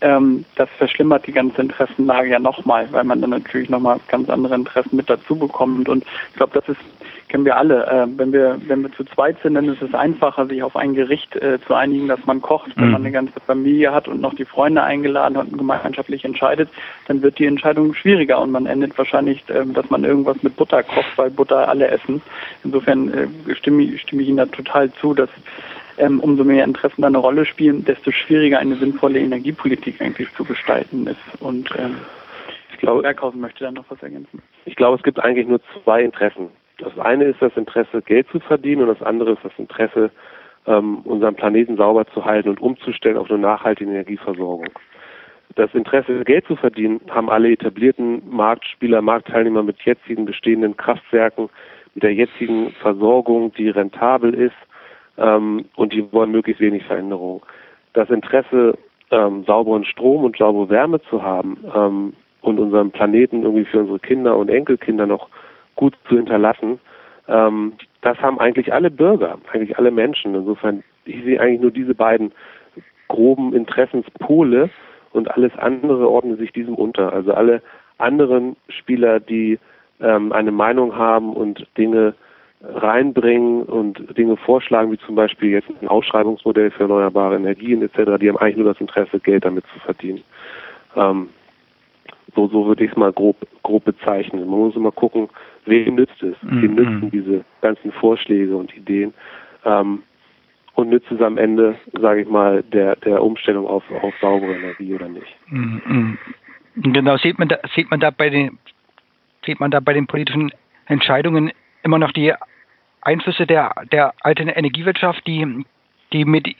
ähm, 0.00 0.44
das 0.56 0.68
verschlimmert 0.78 1.26
die 1.26 1.32
ganze 1.32 1.60
Interessenlage 1.60 2.30
ja 2.30 2.38
nochmal, 2.38 2.88
weil 2.92 3.04
man 3.04 3.20
dann 3.20 3.30
natürlich 3.30 3.68
nochmal 3.68 3.98
ganz 4.08 4.30
andere 4.30 4.54
Interessen 4.54 4.96
mit 4.96 5.10
dazu 5.10 5.36
bekommt. 5.36 5.88
Und 5.88 6.04
ich 6.30 6.36
glaube, 6.36 6.52
das 6.54 6.68
ist, 6.68 6.80
kennen 7.28 7.44
wir 7.44 7.56
alle. 7.56 7.86
Äh, 7.86 8.06
wenn 8.16 8.32
wir, 8.32 8.60
wenn 8.66 8.82
wir 8.82 8.92
zu 8.92 9.04
zweit 9.04 9.36
sind, 9.42 9.54
dann 9.54 9.68
ist 9.68 9.82
es 9.82 9.94
einfacher, 9.94 10.46
sich 10.46 10.62
auf 10.62 10.76
ein 10.76 10.94
Gericht 10.94 11.34
äh, 11.36 11.58
zu 11.66 11.74
einigen, 11.74 12.08
dass 12.08 12.24
man 12.26 12.40
kocht. 12.40 12.70
Wenn 12.76 12.90
man 12.90 13.00
mhm. 13.00 13.06
eine 13.06 13.12
ganze 13.12 13.40
Familie 13.40 13.92
hat 13.92 14.08
und 14.08 14.20
noch 14.20 14.34
die 14.34 14.44
Freunde 14.44 14.82
eingeladen 14.82 15.36
hat 15.36 15.48
und 15.48 15.58
gemeinschaftlich 15.58 16.24
entscheidet, 16.24 16.68
dann 17.08 17.22
wird 17.22 17.38
die 17.38 17.46
Entscheidung 17.46 17.94
schwieriger 17.94 18.40
und 18.40 18.50
man 18.50 18.66
endet 18.66 18.96
wahrscheinlich, 18.96 19.42
äh, 19.48 19.64
dass 19.66 19.90
man 19.90 20.04
irgendwas 20.04 20.42
mit 20.42 20.56
Butter 20.56 20.82
kocht, 20.82 21.16
weil 21.16 21.30
Butter 21.30 21.68
alle 21.68 21.88
essen. 21.88 22.22
Insofern 22.62 23.12
äh, 23.12 23.54
stimme, 23.54 23.98
stimme 23.98 24.22
ich 24.22 24.28
Ihnen 24.28 24.38
da 24.38 24.46
total 24.46 24.92
zu, 24.92 25.14
dass 25.14 25.30
ähm, 25.98 26.20
umso 26.20 26.44
mehr 26.44 26.64
Interessen 26.64 27.02
da 27.02 27.08
eine 27.08 27.18
Rolle 27.18 27.44
spielen, 27.44 27.84
desto 27.84 28.10
schwieriger 28.10 28.58
eine 28.58 28.76
sinnvolle 28.76 29.18
Energiepolitik 29.18 30.00
eigentlich 30.00 30.32
zu 30.34 30.44
gestalten 30.44 31.06
ist. 31.06 31.20
Und 31.40 31.70
ähm, 31.78 31.96
ich 32.72 32.78
glaube, 32.78 33.02
Berghausen 33.02 33.40
möchte 33.40 33.64
da 33.64 33.70
noch 33.70 33.84
was 33.88 34.02
ergänzen. 34.02 34.40
Ich 34.64 34.76
glaube, 34.76 34.96
es 34.96 35.02
gibt 35.02 35.18
eigentlich 35.18 35.48
nur 35.48 35.60
zwei 35.84 36.02
Interessen. 36.02 36.48
Das 36.78 36.96
eine 36.98 37.24
ist 37.24 37.42
das 37.42 37.56
Interesse, 37.56 38.02
Geld 38.02 38.28
zu 38.30 38.38
verdienen 38.38 38.82
und 38.82 38.88
das 38.88 39.02
andere 39.02 39.32
ist 39.32 39.44
das 39.44 39.52
Interesse, 39.58 40.10
ähm, 40.66 40.98
unseren 41.00 41.34
Planeten 41.34 41.76
sauber 41.76 42.06
zu 42.06 42.24
halten 42.24 42.50
und 42.50 42.60
umzustellen 42.60 43.16
auf 43.16 43.30
eine 43.30 43.40
nachhaltige 43.40 43.90
Energieversorgung. 43.90 44.68
Das 45.56 45.74
Interesse, 45.74 46.24
Geld 46.24 46.46
zu 46.46 46.54
verdienen, 46.54 47.00
haben 47.10 47.30
alle 47.30 47.50
etablierten 47.50 48.22
Marktspieler, 48.30 49.02
Marktteilnehmer 49.02 49.62
mit 49.64 49.80
jetzigen 49.80 50.24
bestehenden 50.24 50.76
Kraftwerken, 50.76 51.48
mit 51.94 52.04
der 52.04 52.14
jetzigen 52.14 52.70
Versorgung, 52.80 53.52
die 53.54 53.70
rentabel 53.70 54.34
ist, 54.34 54.54
ähm, 55.18 55.66
und 55.76 55.92
die 55.92 56.10
wollen 56.12 56.30
möglichst 56.30 56.60
wenig 56.60 56.84
Veränderung. 56.84 57.44
Das 57.92 58.10
Interesse, 58.10 58.78
ähm, 59.10 59.44
sauberen 59.44 59.84
Strom 59.84 60.24
und 60.24 60.36
saubere 60.36 60.68
Wärme 60.68 61.00
zu 61.02 61.22
haben 61.22 61.58
ähm, 61.74 62.12
und 62.42 62.58
unseren 62.58 62.90
Planeten 62.90 63.42
irgendwie 63.42 63.64
für 63.64 63.80
unsere 63.80 63.98
Kinder 63.98 64.36
und 64.36 64.48
Enkelkinder 64.48 65.06
noch 65.06 65.28
gut 65.76 65.94
zu 66.08 66.16
hinterlassen, 66.16 66.78
ähm, 67.28 67.74
das 68.00 68.18
haben 68.18 68.38
eigentlich 68.38 68.72
alle 68.72 68.90
Bürger, 68.90 69.38
eigentlich 69.52 69.76
alle 69.78 69.90
Menschen. 69.90 70.34
Insofern, 70.34 70.82
ich 71.04 71.22
sehe 71.24 71.40
eigentlich 71.40 71.60
nur 71.60 71.70
diese 71.70 71.94
beiden 71.94 72.32
groben 73.08 73.54
Interessenspole 73.54 74.70
und 75.12 75.30
alles 75.30 75.52
andere 75.58 76.08
ordnet 76.08 76.38
sich 76.38 76.52
diesem 76.52 76.74
unter. 76.74 77.12
Also 77.12 77.32
alle 77.32 77.62
anderen 77.98 78.56
Spieler, 78.68 79.20
die 79.20 79.58
ähm, 80.00 80.32
eine 80.32 80.52
Meinung 80.52 80.96
haben 80.96 81.32
und 81.32 81.66
Dinge 81.76 82.14
reinbringen 82.60 83.62
und 83.62 84.16
Dinge 84.16 84.36
vorschlagen, 84.36 84.90
wie 84.90 84.98
zum 84.98 85.14
Beispiel 85.14 85.50
jetzt 85.50 85.68
ein 85.80 85.88
Ausschreibungsmodell 85.88 86.70
für 86.70 86.82
erneuerbare 86.82 87.36
Energien 87.36 87.82
etc., 87.82 88.18
die 88.20 88.28
haben 88.28 88.38
eigentlich 88.38 88.56
nur 88.56 88.72
das 88.72 88.80
Interesse, 88.80 89.20
Geld 89.20 89.44
damit 89.44 89.64
zu 89.72 89.78
verdienen. 89.80 90.24
Ähm, 90.96 91.28
so, 92.34 92.48
so 92.48 92.66
würde 92.66 92.84
ich 92.84 92.90
es 92.90 92.96
mal 92.96 93.12
grob, 93.12 93.36
grob 93.62 93.84
bezeichnen. 93.84 94.48
Man 94.48 94.58
muss 94.58 94.76
immer 94.76 94.92
gucken, 94.92 95.28
wem 95.66 95.94
nützt 95.94 96.22
es? 96.22 96.34
Mhm. 96.42 96.62
Wem 96.62 96.74
nützen 96.74 97.10
diese 97.10 97.44
ganzen 97.60 97.92
Vorschläge 97.92 98.56
und 98.56 98.76
Ideen? 98.76 99.14
Ähm, 99.64 100.02
und 100.74 100.90
nützt 100.90 101.10
es 101.10 101.20
am 101.20 101.38
Ende, 101.38 101.76
sage 102.00 102.22
ich 102.22 102.28
mal, 102.28 102.62
der, 102.62 102.96
der 102.96 103.22
Umstellung 103.22 103.66
auf, 103.66 103.82
auf 104.02 104.14
saubere 104.20 104.54
Energie 104.54 104.94
oder 104.94 105.08
nicht? 105.08 105.36
Mhm. 105.48 106.18
Genau, 106.76 107.16
sieht 107.16 107.38
man 107.38 107.48
da, 107.48 107.58
sieht 107.74 107.90
man 107.90 107.98
da 107.98 108.10
bei 108.10 108.30
den 108.30 108.58
sieht 109.44 109.60
man 109.60 109.70
da 109.70 109.80
bei 109.80 109.92
den 109.92 110.06
politischen 110.06 110.52
Entscheidungen 110.86 111.52
immer 111.88 111.98
noch 111.98 112.12
die 112.12 112.34
Einflüsse 113.00 113.46
der, 113.46 113.72
der 113.90 114.12
alten 114.20 114.48
Energiewirtschaft, 114.48 115.26
die, 115.26 115.64
die 116.12 116.24
mit 116.26 116.54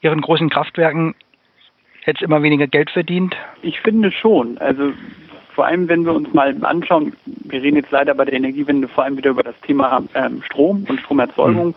ihren 0.00 0.22
großen 0.22 0.48
Kraftwerken 0.48 1.14
jetzt 2.06 2.22
immer 2.22 2.42
weniger 2.42 2.66
Geld 2.66 2.90
verdient? 2.90 3.36
Ich 3.60 3.78
finde 3.80 4.10
schon. 4.10 4.56
Also 4.56 4.92
vor 5.54 5.66
allem, 5.66 5.86
wenn 5.88 6.06
wir 6.06 6.14
uns 6.14 6.32
mal 6.32 6.56
anschauen, 6.64 7.12
wir 7.26 7.62
reden 7.62 7.76
jetzt 7.76 7.90
leider 7.90 8.14
bei 8.14 8.24
der 8.24 8.34
Energiewende 8.34 8.88
vor 8.88 9.04
allem 9.04 9.18
wieder 9.18 9.30
über 9.30 9.42
das 9.42 9.60
Thema 9.60 10.02
ähm, 10.14 10.42
Strom 10.46 10.86
und 10.88 10.98
Stromerzeugung. 11.00 11.68
Mhm. 11.68 11.74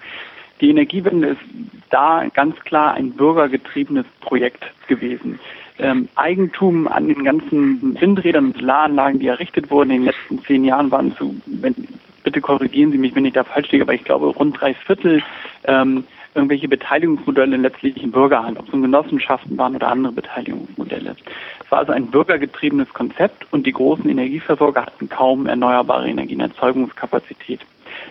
Die 0.62 0.70
Energiewende 0.70 1.30
ist 1.30 1.42
da 1.90 2.26
ganz 2.34 2.58
klar 2.62 2.94
ein 2.94 3.12
bürgergetriebenes 3.12 4.06
Projekt 4.22 4.64
gewesen. 4.88 5.40
Ähm, 5.78 6.08
Eigentum 6.16 6.88
an 6.88 7.10
den 7.10 7.26
ganzen 7.26 8.00
Windrädern 8.00 8.46
und 8.46 8.58
Solaranlagen, 8.58 9.20
die 9.20 9.28
errichtet 9.28 9.70
wurden 9.70 9.90
in 9.90 9.98
den 9.98 10.06
letzten 10.06 10.40
zehn 10.46 10.64
Jahren, 10.64 10.90
waren 10.92 11.14
zu, 11.18 11.36
wenn, 11.48 11.76
bitte 12.24 12.42
korrigieren 12.42 12.92
Sie 12.92 12.98
mich, 12.98 13.16
wenn 13.16 13.26
ich 13.26 13.34
da 13.34 13.44
falsch 13.44 13.72
liege, 13.72 13.84
aber 13.84 13.94
ich 13.94 14.04
glaube 14.04 14.28
rund 14.28 14.60
drei 14.60 14.74
Viertel 14.74 15.22
ähm, 15.66 16.06
irgendwelche 16.36 16.68
Beteiligungsmodelle 16.68 17.58
letztlich 17.58 18.02
in 18.02 18.12
Bürgerhand, 18.12 18.60
ob 18.60 18.68
es 18.68 18.74
nun 18.74 18.82
Genossenschaften 18.82 19.58
waren 19.58 19.76
oder 19.76 19.90
andere 19.90 20.14
Beteiligungsmodelle. 20.14 21.16
Es 21.64 21.72
war 21.72 21.80
also 21.80 21.92
ein 21.92 22.08
bürgergetriebenes 22.08 22.92
Konzept 22.94 23.46
und 23.52 23.68
die 23.68 23.74
großen 23.74 24.10
Energieversorger 24.10 24.86
hatten 24.86 25.10
kaum 25.10 25.48
erneuerbare 25.48 26.08
Energienerzeugungskapazität. 26.08 27.60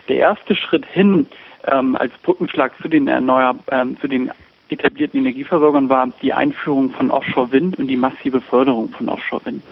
Der 0.09 0.17
erste 0.17 0.55
Schritt 0.55 0.87
hin 0.87 1.27
ähm, 1.67 1.97
als 1.97 2.13
Brückenschlag 2.23 2.73
zu 2.81 2.89
den 2.89 3.09
erneuer, 3.09 3.57
ähm, 3.71 3.99
zu 4.01 4.09
den 4.09 4.31
etablierten 4.69 5.21
Energieversorgern 5.21 5.89
war 5.89 6.09
die 6.23 6.33
Einführung 6.33 6.91
von 6.91 7.11
Offshore-Wind 7.11 7.79
und 7.79 7.89
die 7.89 7.97
massive 7.97 8.41
Förderung 8.41 8.89
von 8.91 9.09
Offshore-Wind. 9.09 9.63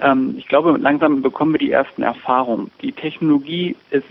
Ähm, 0.00 0.34
ich 0.38 0.48
glaube, 0.48 0.76
langsam 0.78 1.22
bekommen 1.22 1.52
wir 1.52 1.58
die 1.58 1.72
ersten 1.72 2.02
Erfahrungen. 2.02 2.70
Die 2.82 2.92
Technologie 2.92 3.76
ist 3.90 4.06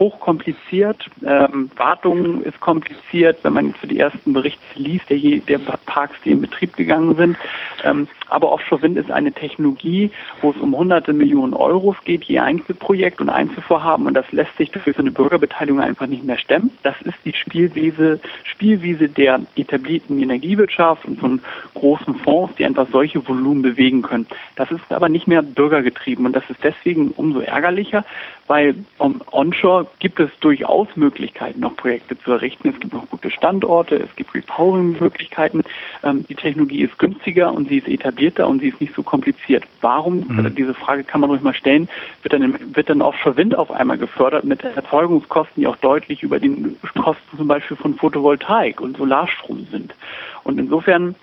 hochkompliziert. 0.00 1.08
Ähm, 1.24 1.70
Wartung 1.76 2.42
ist 2.42 2.58
kompliziert, 2.58 3.38
wenn 3.42 3.52
man 3.52 3.66
jetzt 3.68 3.78
für 3.78 3.86
die 3.86 4.00
ersten 4.00 4.32
Berichte 4.32 4.60
liest, 4.74 5.08
der, 5.10 5.18
der 5.18 5.58
Parks, 5.58 6.16
die 6.24 6.30
in 6.30 6.40
Betrieb 6.40 6.74
gegangen 6.76 7.14
sind. 7.16 7.36
Ähm, 7.84 8.08
aber 8.28 8.50
Offshore 8.50 8.82
Wind 8.82 8.96
ist 8.96 9.10
eine 9.10 9.32
Technologie, 9.32 10.10
wo 10.40 10.50
es 10.50 10.56
um 10.56 10.74
hunderte 10.76 11.12
Millionen 11.12 11.52
Euros 11.52 11.96
geht, 12.04 12.24
je 12.24 12.38
Einzelprojekt 12.38 13.20
und 13.20 13.28
Einzelvorhaben. 13.28 14.06
Und 14.06 14.14
das 14.14 14.30
lässt 14.32 14.56
sich 14.56 14.70
durch 14.70 14.84
so 14.84 15.02
eine 15.02 15.10
Bürgerbeteiligung 15.10 15.80
einfach 15.80 16.06
nicht 16.06 16.24
mehr 16.24 16.38
stemmen. 16.38 16.70
Das 16.82 16.94
ist 17.02 17.18
die 17.24 17.34
Spielwiese, 17.34 18.20
Spielwiese 18.44 19.08
der 19.08 19.40
etablierten 19.56 20.20
Energiewirtschaft 20.22 21.04
und 21.04 21.20
von 21.20 21.40
großen 21.74 22.14
Fonds, 22.16 22.54
die 22.56 22.64
einfach 22.64 22.86
solche 22.90 23.26
Volumen 23.28 23.62
bewegen 23.62 24.00
können. 24.00 24.26
Das 24.56 24.70
ist 24.70 24.90
aber 24.90 25.08
nicht 25.08 25.26
mehr 25.26 25.42
bürgergetrieben. 25.42 26.24
Und 26.24 26.34
das 26.34 26.48
ist 26.48 26.62
deswegen 26.62 27.10
umso 27.16 27.40
ärgerlicher, 27.40 28.04
weil 28.50 28.74
um, 28.98 29.20
onshore 29.30 29.86
gibt 30.00 30.18
es 30.18 30.28
durchaus 30.40 30.88
Möglichkeiten, 30.96 31.60
noch 31.60 31.76
Projekte 31.76 32.18
zu 32.18 32.32
errichten. 32.32 32.70
Es 32.70 32.80
gibt 32.80 32.92
noch 32.92 33.08
gute 33.08 33.30
Standorte, 33.30 33.94
es 33.94 34.16
gibt 34.16 34.34
Repowering-Möglichkeiten. 34.34 35.62
Ähm, 36.02 36.26
die 36.28 36.34
Technologie 36.34 36.82
ist 36.82 36.98
günstiger 36.98 37.52
und 37.52 37.68
sie 37.68 37.78
ist 37.78 37.86
etablierter 37.86 38.48
und 38.48 38.58
sie 38.58 38.70
ist 38.70 38.80
nicht 38.80 38.92
so 38.92 39.04
kompliziert. 39.04 39.62
Warum, 39.82 40.26
mhm. 40.26 40.38
Also 40.38 40.50
diese 40.50 40.74
Frage 40.74 41.04
kann 41.04 41.20
man 41.20 41.30
ruhig 41.30 41.42
mal 41.42 41.54
stellen, 41.54 41.88
wird 42.22 42.32
dann, 42.32 42.74
wird 42.74 42.90
dann 42.90 43.02
Offshore 43.02 43.36
Wind 43.36 43.54
auf 43.54 43.70
einmal 43.70 43.98
gefördert 43.98 44.42
mit 44.42 44.64
Erzeugungskosten, 44.64 45.60
die 45.60 45.68
auch 45.68 45.76
deutlich 45.76 46.24
über 46.24 46.40
den 46.40 46.76
Kosten 47.00 47.36
zum 47.36 47.46
Beispiel 47.46 47.76
von 47.76 47.94
Photovoltaik 47.94 48.80
und 48.80 48.96
Solarstrom 48.96 49.68
sind. 49.70 49.94
Und 50.42 50.58
insofern 50.58 51.14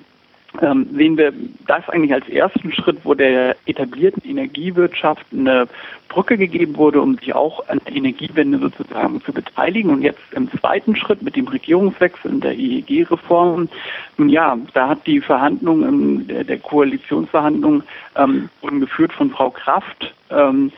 ähm, 0.62 0.88
sehen 0.94 1.18
wir 1.18 1.34
das 1.68 1.88
eigentlich 1.90 2.14
als 2.14 2.28
ersten 2.30 2.72
Schritt, 2.72 2.98
wo 3.04 3.14
der 3.14 3.56
etablierten 3.66 4.24
Energiewirtschaft 4.24 5.26
eine 5.32 5.68
Brücke 6.08 6.38
gegeben 6.38 6.78
wurde, 6.78 7.02
um 7.02 7.18
sich 7.18 7.34
auch 7.36 7.68
an 7.68 7.80
der 7.88 7.96
Energiewende 7.96 8.58
sozusagen 8.60 9.22
zu 9.22 9.34
beteiligen. 9.34 9.90
Und 9.90 10.02
jetzt 10.02 10.22
im 10.32 10.50
zweiten 10.52 10.96
Schritt 10.96 11.22
mit 11.22 11.36
dem 11.36 11.48
Regierungswechsel 11.48 12.32
und 12.32 12.44
der 12.44 12.58
EEG-Reform, 12.58 13.70
ja, 14.18 14.58
da 14.74 14.90
hat 14.90 15.06
die 15.06 15.22
Verhandlung, 15.22 16.28
der, 16.28 16.58
Koalitionsverhandlung 16.58 17.84
ähm, 18.16 18.50
wurden 18.62 18.80
geführt 18.80 19.14
von 19.14 19.30
Frau 19.30 19.50
Kraft. 19.50 20.14
Ähm, 20.30 20.72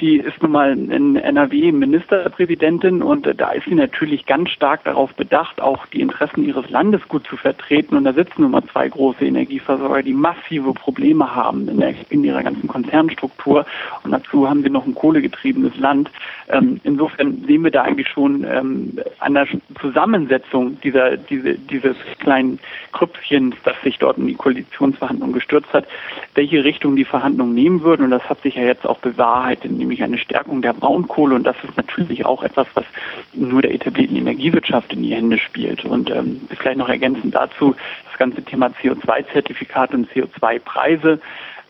die 0.00 0.16
ist 0.16 0.42
nun 0.42 0.52
mal 0.52 0.72
in 0.72 1.16
NRW 1.16 1.72
Ministerpräsidentin 1.72 3.02
und 3.02 3.28
da 3.36 3.50
ist 3.50 3.66
sie 3.66 3.74
natürlich 3.74 4.24
ganz 4.24 4.50
stark 4.50 4.84
darauf 4.84 5.14
bedacht, 5.14 5.60
auch 5.60 5.86
die 5.86 6.00
Interessen 6.00 6.44
ihres 6.44 6.70
Landes 6.70 7.06
gut 7.08 7.26
zu 7.26 7.36
vertreten. 7.36 7.96
Und 7.96 8.04
da 8.04 8.12
sitzen 8.12 8.42
nun 8.42 8.52
mal 8.52 8.64
zwei 8.64 8.88
große 8.88 9.24
Energieversorger, 9.24 10.02
die 10.02 10.14
massive 10.14 10.72
Probleme 10.72 11.34
haben 11.34 11.68
in, 11.68 11.80
der, 11.80 11.94
in 12.08 12.24
ihrer 12.24 12.42
ganzen 12.42 12.66
Konzernstruktur. 12.66 13.66
Und 14.02 14.12
dazu 14.12 14.48
haben 14.48 14.62
sie 14.62 14.70
noch 14.70 14.86
ein 14.86 14.94
kohlegetriebenes 14.94 15.76
Land. 15.78 16.10
Ähm, 16.48 16.80
insofern 16.84 17.44
sehen 17.46 17.62
wir 17.62 17.70
da 17.70 17.82
eigentlich 17.82 18.08
schon 18.08 18.44
ähm, 18.44 18.98
an 19.18 19.34
der 19.34 19.46
Zusammensetzung 19.80 20.80
dieser, 20.80 21.16
diese, 21.16 21.54
dieses 21.54 21.96
kleinen 22.18 22.58
Krüppchens, 22.92 23.56
das 23.64 23.80
sich 23.82 23.98
dort 23.98 24.18
in 24.18 24.26
die 24.26 24.34
Koalitionsverhandlungen 24.34 25.34
gestürzt 25.34 25.72
hat, 25.72 25.86
welche 26.34 26.64
Richtung 26.64 26.96
die 26.96 27.04
Verhandlungen 27.04 27.54
nehmen 27.54 27.82
würden. 27.82 28.04
Und 28.04 28.10
das 28.10 28.28
hat 28.28 28.40
sich 28.42 28.54
ja 28.54 28.62
jetzt 28.62 28.86
auch 28.86 28.98
bewahrheitet, 28.98 29.70
nämlich 29.90 30.04
eine 30.04 30.18
Stärkung 30.18 30.62
der 30.62 30.72
Braunkohle. 30.72 31.34
Und 31.34 31.44
das 31.44 31.56
ist 31.64 31.76
natürlich 31.76 32.24
auch 32.24 32.44
etwas, 32.44 32.68
was 32.74 32.84
nur 33.32 33.60
der 33.60 33.74
etablierten 33.74 34.16
Energiewirtschaft 34.16 34.92
in 34.92 35.02
die 35.02 35.14
Hände 35.14 35.38
spielt. 35.38 35.84
Und 35.84 36.10
ähm, 36.10 36.40
vielleicht 36.48 36.78
noch 36.78 36.88
ergänzend 36.88 37.34
dazu 37.34 37.74
das 38.08 38.18
ganze 38.18 38.42
Thema 38.42 38.68
CO2-Zertifikate 38.68 39.96
und 39.96 40.08
CO2-Preise. 40.12 41.20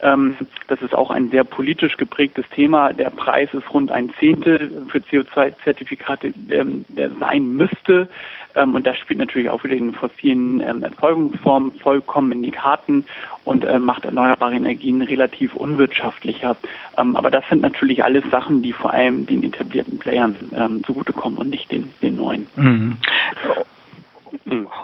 Ähm, 0.02 0.36
das 0.68 0.80
ist 0.82 0.94
auch 0.94 1.10
ein 1.10 1.30
sehr 1.30 1.44
politisch 1.44 1.96
geprägtes 1.96 2.44
Thema. 2.50 2.92
Der 2.92 3.10
Preis 3.10 3.52
ist 3.52 3.72
rund 3.72 3.90
ein 3.90 4.12
Zehntel 4.18 4.86
für 4.88 4.98
CO2-Zertifikate, 4.98 6.32
ähm, 6.50 6.84
der 6.88 7.10
sein 7.18 7.54
müsste. 7.54 8.08
Ähm, 8.54 8.74
und 8.74 8.86
das 8.86 8.96
spielt 8.98 9.20
natürlich 9.20 9.50
auch 9.50 9.62
wieder 9.62 9.76
den 9.76 9.92
fossilen 9.92 10.60
ähm, 10.60 10.82
Erzeugungsformen 10.82 11.72
vollkommen 11.72 12.32
in 12.32 12.42
die 12.42 12.50
Karten 12.50 13.04
und 13.44 13.64
äh, 13.64 13.78
macht 13.78 14.04
erneuerbare 14.04 14.54
Energien 14.54 15.02
relativ 15.02 15.54
unwirtschaftlicher. 15.54 16.56
Ähm, 16.96 17.16
aber 17.16 17.30
das 17.30 17.44
sind 17.48 17.62
natürlich 17.62 18.02
alles 18.02 18.24
Sachen, 18.30 18.62
die 18.62 18.72
vor 18.72 18.92
allem 18.92 19.26
den 19.26 19.42
etablierten 19.44 19.98
Playern 19.98 20.36
ähm, 20.54 20.82
zugutekommen 20.84 21.38
und 21.38 21.50
nicht 21.50 21.70
den, 21.70 21.92
den 22.02 22.16
neuen. 22.16 22.46
Mhm. 22.56 22.96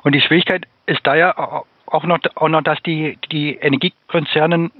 Und 0.02 0.14
die 0.14 0.20
Schwierigkeit 0.20 0.66
ist 0.86 1.00
da 1.04 1.16
ja 1.16 1.64
auch 1.86 2.04
noch, 2.04 2.18
auch 2.34 2.48
noch 2.48 2.62
dass 2.62 2.80
die, 2.82 3.18
die 3.32 3.54
Energiekonzerne 3.54 4.70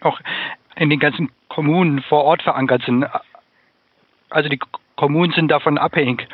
auch 0.00 0.20
in 0.76 0.90
den 0.90 1.00
ganzen 1.00 1.30
Kommunen 1.48 2.02
vor 2.02 2.24
Ort 2.24 2.42
verankert 2.42 2.82
sind. 2.82 3.06
Also 4.30 4.48
die 4.48 4.60
Kommunen 4.96 5.32
sind 5.32 5.48
davon 5.48 5.78
abhängig, 5.78 6.28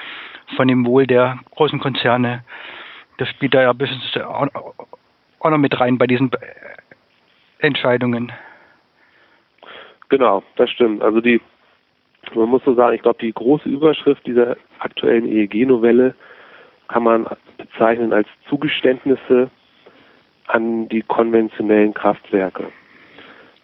von 0.56 0.68
dem 0.68 0.86
Wohl 0.86 1.06
der 1.06 1.38
großen 1.54 1.80
Konzerne. 1.80 2.44
Das 3.18 3.28
spielt 3.28 3.54
da 3.54 3.62
ja 3.62 3.70
ein 3.70 4.50
auch 5.40 5.50
noch 5.50 5.58
mit 5.58 5.78
rein 5.78 5.98
bei 5.98 6.06
diesen 6.06 6.30
Entscheidungen. 7.58 8.32
Genau, 10.08 10.42
das 10.56 10.70
stimmt. 10.70 11.02
Also 11.02 11.20
die, 11.20 11.40
man 12.34 12.48
muss 12.48 12.64
so 12.64 12.74
sagen, 12.74 12.94
ich 12.94 13.02
glaube, 13.02 13.18
die 13.20 13.32
große 13.32 13.68
Überschrift 13.68 14.26
dieser 14.26 14.56
aktuellen 14.78 15.26
EEG-Novelle 15.26 16.14
kann 16.88 17.02
man 17.02 17.26
bezeichnen 17.58 18.12
als 18.12 18.28
Zugeständnisse 18.48 19.50
an 20.46 20.88
die 20.88 21.02
konventionellen 21.02 21.94
Kraftwerke 21.94 22.70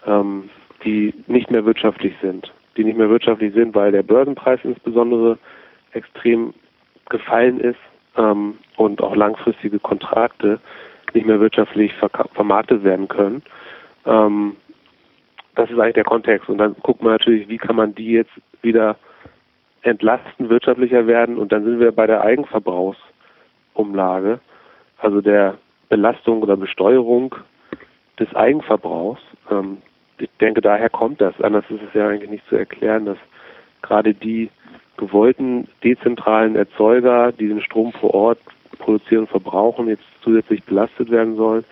ähm, 0.07 0.50
die 0.85 1.14
nicht 1.26 1.50
mehr 1.50 1.64
wirtschaftlich 1.64 2.14
sind. 2.23 2.52
Die 2.76 2.85
nicht 2.85 2.97
mehr 2.97 3.11
wirtschaftlich 3.11 3.52
sind, 3.54 3.75
weil 3.75 3.92
der 3.92 4.02
Börsenpreis 4.02 4.61
insbesondere 4.62 5.38
extrem 5.92 6.54
gefallen 7.09 7.61
ist 7.61 7.78
ähm, 8.16 8.59
und 8.76 9.02
auch 9.02 9.14
langfristige 9.14 9.78
Kontrakte 9.78 10.61
nicht 11.12 11.26
mehr 11.26 11.40
wirtschaftlich 11.40 11.92
vermarktet 12.35 12.85
werden 12.85 13.09
können. 13.09 13.42
Ähm, 14.07 14.57
das 15.57 15.71
ist 15.71 15.78
eigentlich 15.78 15.95
der 15.95 16.04
Kontext. 16.04 16.49
Und 16.49 16.59
dann 16.59 16.76
guckt 16.83 17.02
man 17.02 17.12
natürlich, 17.12 17.49
wie 17.49 17.59
kann 17.59 17.76
man 17.76 17.95
die 17.95 18.12
jetzt 18.12 18.33
wieder 18.62 18.97
entlasten, 19.83 20.49
wirtschaftlicher 20.49 21.07
werden. 21.07 21.38
Und 21.38 21.52
dann 21.52 21.64
sind 21.64 21.78
wir 21.80 21.92
bei 21.92 22.07
der 22.07 22.23
Eigenverbrauchsumlage, 22.23 24.40
also 24.99 25.21
der 25.21 25.59
Belastung 25.88 26.42
oder 26.42 26.57
Besteuerung 26.57 27.35
des 28.19 28.35
Eigenverbrauchs. 28.35 29.21
Ähm, 29.50 29.78
ich 30.21 30.31
denke, 30.41 30.61
daher 30.61 30.91
kommt 30.91 31.21
das. 31.21 31.41
Anders 31.41 31.65
ist 31.71 31.83
es 31.83 31.95
ja 31.95 32.09
eigentlich 32.09 32.31
nicht 32.31 32.49
zu 32.49 32.57
erklären, 32.57 33.07
dass 33.07 33.19
gerade 33.83 34.15
die 34.15 34.50
gewollten 34.97 35.67
dezentralen 35.83 36.57
Erzeuger, 36.57 37.33
die 37.33 37.49
den 37.49 37.62
Strom 37.62 37.93
vor 37.93 38.15
Ort 38.15 38.39
produzieren 38.79 39.23
und 39.23 39.31
verbrauchen, 39.31 39.89
jetzt 39.89 40.05
zusätzlich 40.23 40.62
belastet 40.65 41.11
werden 41.11 41.37
sollen. 41.37 41.65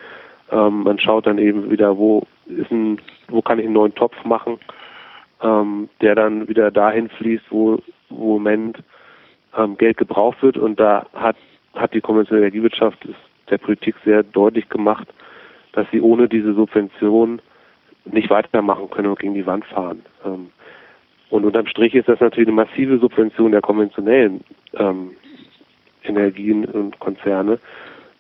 Ähm, 0.51 0.83
man 0.83 0.99
schaut 0.99 1.27
dann 1.27 1.39
eben 1.39 1.71
wieder, 1.71 1.99
wo 1.99 2.27
ist 2.47 2.71
ein, 2.71 2.99
wo 3.29 3.43
kann 3.43 3.59
ich 3.59 3.67
einen 3.67 3.75
neuen 3.75 3.95
Topf 3.95 4.25
machen, 4.25 4.59
ähm, 5.43 5.89
der 6.01 6.15
dann 6.15 6.49
wieder 6.49 6.71
dahin 6.71 7.09
fließt, 7.11 7.45
wo, 7.51 7.79
wo 8.09 8.37
im 8.37 8.43
Moment 8.45 8.79
ähm, 9.57 9.77
Geld 9.77 9.99
gebraucht 9.99 10.43
wird. 10.43 10.57
Und 10.57 10.81
da 10.81 11.07
hat, 11.15 11.37
hat 11.75 11.93
die 11.93 12.01
konventionelle 12.01 12.47
Energiewirtschaft 12.47 13.07
der 13.51 13.59
Politik 13.59 13.95
sehr 14.05 14.23
deutlich 14.23 14.69
gemacht, 14.69 15.09
dass 15.73 15.87
sie 15.91 16.01
ohne 16.01 16.29
diese 16.29 16.55
Subvention 16.55 17.41
nicht 18.13 18.31
weitermachen 18.31 18.91
können 18.91 19.09
und 19.09 19.19
gegen 19.19 19.35
die 19.35 19.47
Wand 19.47 19.65
fahren. 19.67 20.03
Ähm, 20.25 20.51
und 21.31 21.45
unterm 21.45 21.67
Strich 21.67 21.95
ist 21.95 22.09
das 22.09 22.21
natürlich 22.21 22.49
eine 22.49 22.57
massive 22.57 22.99
Subvention 22.99 23.53
der 23.53 23.61
konventionellen 23.61 24.43
ähm, 24.75 25.11
Energien 26.03 26.65
und 26.65 26.99
Konzerne, 27.01 27.59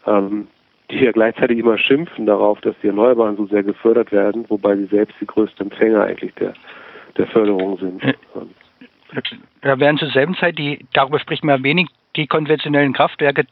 ähm, 0.06 0.48
die 0.90 0.98
ja 1.04 1.12
gleichzeitig 1.12 1.58
immer 1.58 1.78
schimpfen 1.78 2.26
darauf, 2.26 2.60
dass 2.60 2.74
die 2.82 2.88
Erneuerbaren 2.88 3.36
so 3.36 3.46
sehr 3.46 3.62
gefördert 3.62 4.12
werden, 4.12 4.44
wobei 4.48 4.76
sie 4.76 4.86
selbst 4.86 5.14
die 5.20 5.26
größten 5.26 5.70
Empfänger 5.70 6.04
eigentlich 6.04 6.34
der, 6.34 6.54
der 7.16 7.26
Förderung 7.28 7.78
sind. 7.78 8.02
Da 9.62 9.80
werden 9.80 9.96
zur 9.96 10.10
selben 10.10 10.34
Zeit, 10.36 10.58
die, 10.58 10.84
darüber 10.92 11.18
spricht 11.18 11.44
man 11.44 11.62
wenig, 11.62 11.88
die 12.16 12.26
konventionellen 12.26 12.92
Kraftwerke, 12.92 13.46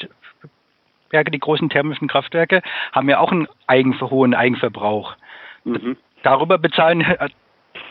Werke, 1.10 1.30
die 1.30 1.38
großen 1.38 1.70
thermischen 1.70 2.08
Kraftwerke, 2.08 2.62
haben 2.92 3.08
ja 3.08 3.20
auch 3.20 3.32
einen 3.32 3.48
Eigen, 3.66 3.98
hohen 4.00 4.34
Eigenverbrauch. 4.34 5.16
Mhm. 5.64 5.96
Darüber 6.26 6.58
bezahlen, 6.58 7.06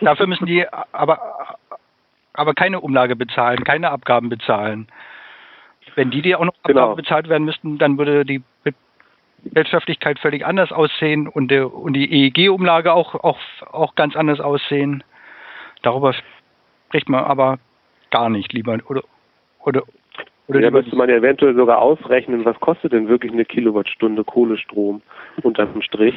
dafür 0.02 0.28
müssen 0.28 0.46
die 0.46 0.68
aber, 0.92 1.58
aber 2.34 2.54
keine 2.54 2.82
Umlage 2.82 3.16
bezahlen, 3.16 3.64
keine 3.64 3.92
Abgaben 3.92 4.28
bezahlen. 4.28 4.90
Wenn 5.96 6.12
die, 6.12 6.22
die 6.22 6.36
auch 6.36 6.44
noch 6.44 6.54
genau. 6.66 6.82
Abgaben 6.82 6.98
bezahlt 6.98 7.30
werden 7.30 7.46
müssten, 7.46 7.78
dann 7.78 7.98
würde 7.98 8.26
die 8.26 8.44
Wirtschaftlichkeit 9.44 10.20
völlig 10.20 10.46
anders 10.46 10.74
aussehen 10.74 11.30
und, 11.30 11.50
der, 11.50 11.74
und 11.74 11.94
die 11.94 12.12
EEG-Umlage 12.12 12.92
auch, 12.92 13.16
auch, 13.16 13.40
auch 13.72 13.96
ganz 13.96 14.18
anders 14.18 14.42
aussehen. 14.42 15.06
Darüber 15.82 16.14
spricht 16.88 17.08
man 17.08 17.24
aber 17.24 17.58
gar 18.12 18.30
nicht 18.30 18.52
lieber. 18.52 18.78
Oder, 18.90 19.04
oder, 19.64 19.84
oder 20.48 20.60
ja, 20.60 20.72
müsste 20.72 20.98
man 20.98 21.08
ja 21.08 21.16
eventuell 21.16 21.56
sogar 21.56 21.78
ausrechnen, 21.78 22.44
was 22.44 22.60
kostet 22.60 22.92
denn 22.92 23.08
wirklich 23.08 23.32
eine 23.32 23.46
Kilowattstunde 23.46 24.26
Kohlestrom 24.26 25.02
unterm 25.42 25.82
Strich. 25.82 26.16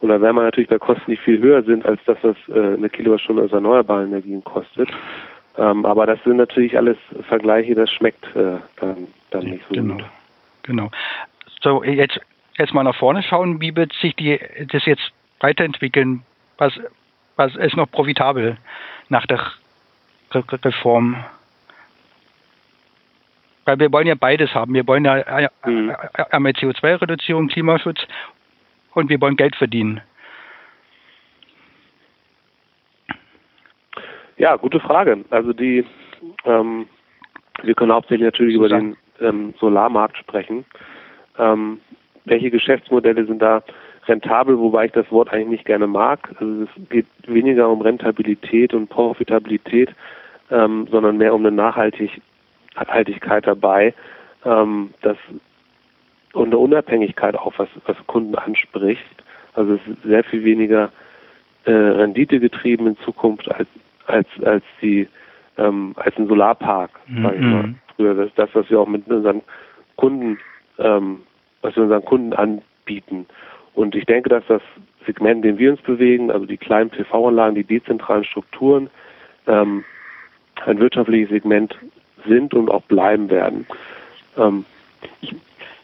Und 0.00 0.10
da 0.10 0.20
wäre 0.20 0.32
man 0.32 0.44
natürlich 0.44 0.68
bei 0.68 0.78
Kosten, 0.78 1.10
die 1.10 1.16
viel 1.16 1.40
höher 1.40 1.62
sind, 1.62 1.86
als 1.86 2.00
das, 2.04 2.18
was 2.22 2.36
äh, 2.48 2.74
eine 2.74 2.88
Kilowattstunde 2.90 3.42
aus 3.42 3.52
erneuerbaren 3.52 4.08
Energien 4.08 4.44
kostet. 4.44 4.90
Ähm, 5.58 5.86
aber 5.86 6.06
das 6.06 6.22
sind 6.24 6.36
natürlich 6.36 6.76
alles 6.76 6.98
Vergleiche, 7.28 7.74
das 7.74 7.90
schmeckt 7.90 8.24
äh, 8.36 8.58
dann, 8.76 9.08
dann 9.30 9.44
nicht 9.44 9.64
so 9.68 9.74
genau. 9.74 9.94
gut. 9.94 10.04
Genau. 10.62 10.90
So, 11.62 11.82
jetzt, 11.82 12.20
jetzt 12.58 12.74
mal 12.74 12.82
nach 12.82 12.96
vorne 12.96 13.22
schauen, 13.22 13.60
wie 13.60 13.74
wird 13.74 13.92
sich 13.94 14.14
die, 14.16 14.38
das 14.70 14.84
jetzt 14.84 15.12
weiterentwickeln? 15.40 16.22
Was, 16.58 16.78
was 17.36 17.56
ist 17.56 17.76
noch 17.76 17.90
profitabel 17.90 18.58
nach 19.08 19.26
der 19.26 19.40
Reform? 20.32 21.24
Weil 23.64 23.78
wir 23.78 23.92
wollen 23.92 24.06
ja 24.06 24.14
beides 24.14 24.54
haben. 24.54 24.74
Wir 24.74 24.86
wollen 24.86 25.04
ja 25.06 25.18
äh, 25.18 25.48
mhm. 25.64 25.92
einmal 26.30 26.52
CO2-Reduzierung, 26.52 27.48
Klimaschutz 27.48 28.06
und 28.96 29.10
wir 29.10 29.20
wollen 29.20 29.36
Geld 29.36 29.54
verdienen. 29.56 30.00
Ja, 34.38 34.56
gute 34.56 34.80
Frage. 34.80 35.22
Also 35.30 35.52
die, 35.52 35.84
ähm, 36.44 36.86
wir 37.62 37.74
können 37.74 37.92
hauptsächlich 37.92 38.24
natürlich 38.24 38.54
über 38.54 38.70
den 38.70 38.96
ähm, 39.20 39.52
Solarmarkt 39.60 40.16
sprechen. 40.16 40.64
Ähm, 41.38 41.80
welche 42.24 42.50
Geschäftsmodelle 42.50 43.26
sind 43.26 43.40
da 43.40 43.62
rentabel, 44.06 44.58
wobei 44.58 44.86
ich 44.86 44.92
das 44.92 45.10
Wort 45.12 45.30
eigentlich 45.30 45.48
nicht 45.48 45.66
gerne 45.66 45.86
mag. 45.86 46.30
Also 46.40 46.62
es 46.62 46.70
geht 46.88 47.06
weniger 47.26 47.68
um 47.68 47.82
Rentabilität 47.82 48.72
und 48.72 48.88
Profitabilität, 48.88 49.94
ähm, 50.50 50.86
sondern 50.90 51.18
mehr 51.18 51.34
um 51.34 51.44
eine 51.44 51.54
Nachhaltigkeit 51.54 53.46
dabei, 53.46 53.92
ähm, 54.44 54.94
das 55.02 55.18
und 56.36 56.48
eine 56.48 56.58
Unabhängigkeit 56.58 57.34
auch, 57.36 57.54
was, 57.56 57.68
was 57.86 57.96
Kunden 58.06 58.34
anspricht. 58.34 59.02
Also 59.54 59.74
es 59.74 59.80
ist 59.86 60.02
sehr 60.02 60.22
viel 60.24 60.44
weniger 60.44 60.90
äh, 61.64 61.72
Rendite 61.72 62.40
getrieben 62.40 62.86
in 62.86 62.98
Zukunft 62.98 63.50
als 63.50 63.68
als 64.06 64.28
als 64.44 64.62
die 64.80 65.08
ähm, 65.58 65.94
als 65.96 66.16
ein 66.16 66.28
Solarpark, 66.28 66.90
mhm. 67.06 67.22
sag 67.22 67.34
ich 67.34 67.40
mal. 67.40 67.74
Früher 67.96 68.14
das, 68.14 68.30
das, 68.36 68.50
was 68.52 68.70
wir 68.70 68.78
auch 68.78 68.86
mit 68.86 69.08
unseren 69.08 69.40
Kunden, 69.96 70.38
ähm, 70.78 71.20
was 71.62 71.74
wir 71.76 71.84
unseren 71.84 72.04
Kunden 72.04 72.34
anbieten. 72.34 73.26
Und 73.74 73.94
ich 73.94 74.04
denke, 74.04 74.28
dass 74.28 74.44
das 74.46 74.62
Segment, 75.06 75.44
in 75.44 75.52
dem 75.52 75.58
wir 75.58 75.70
uns 75.70 75.80
bewegen, 75.80 76.30
also 76.30 76.44
die 76.44 76.58
kleinen 76.58 76.90
PV-Anlagen, 76.90 77.54
die 77.54 77.64
dezentralen 77.64 78.24
Strukturen, 78.24 78.90
ähm, 79.46 79.84
ein 80.66 80.78
wirtschaftliches 80.78 81.30
Segment 81.30 81.76
sind 82.26 82.52
und 82.54 82.70
auch 82.70 82.82
bleiben 82.82 83.30
werden. 83.30 83.66
Ähm, 84.36 84.64
ich 85.20 85.34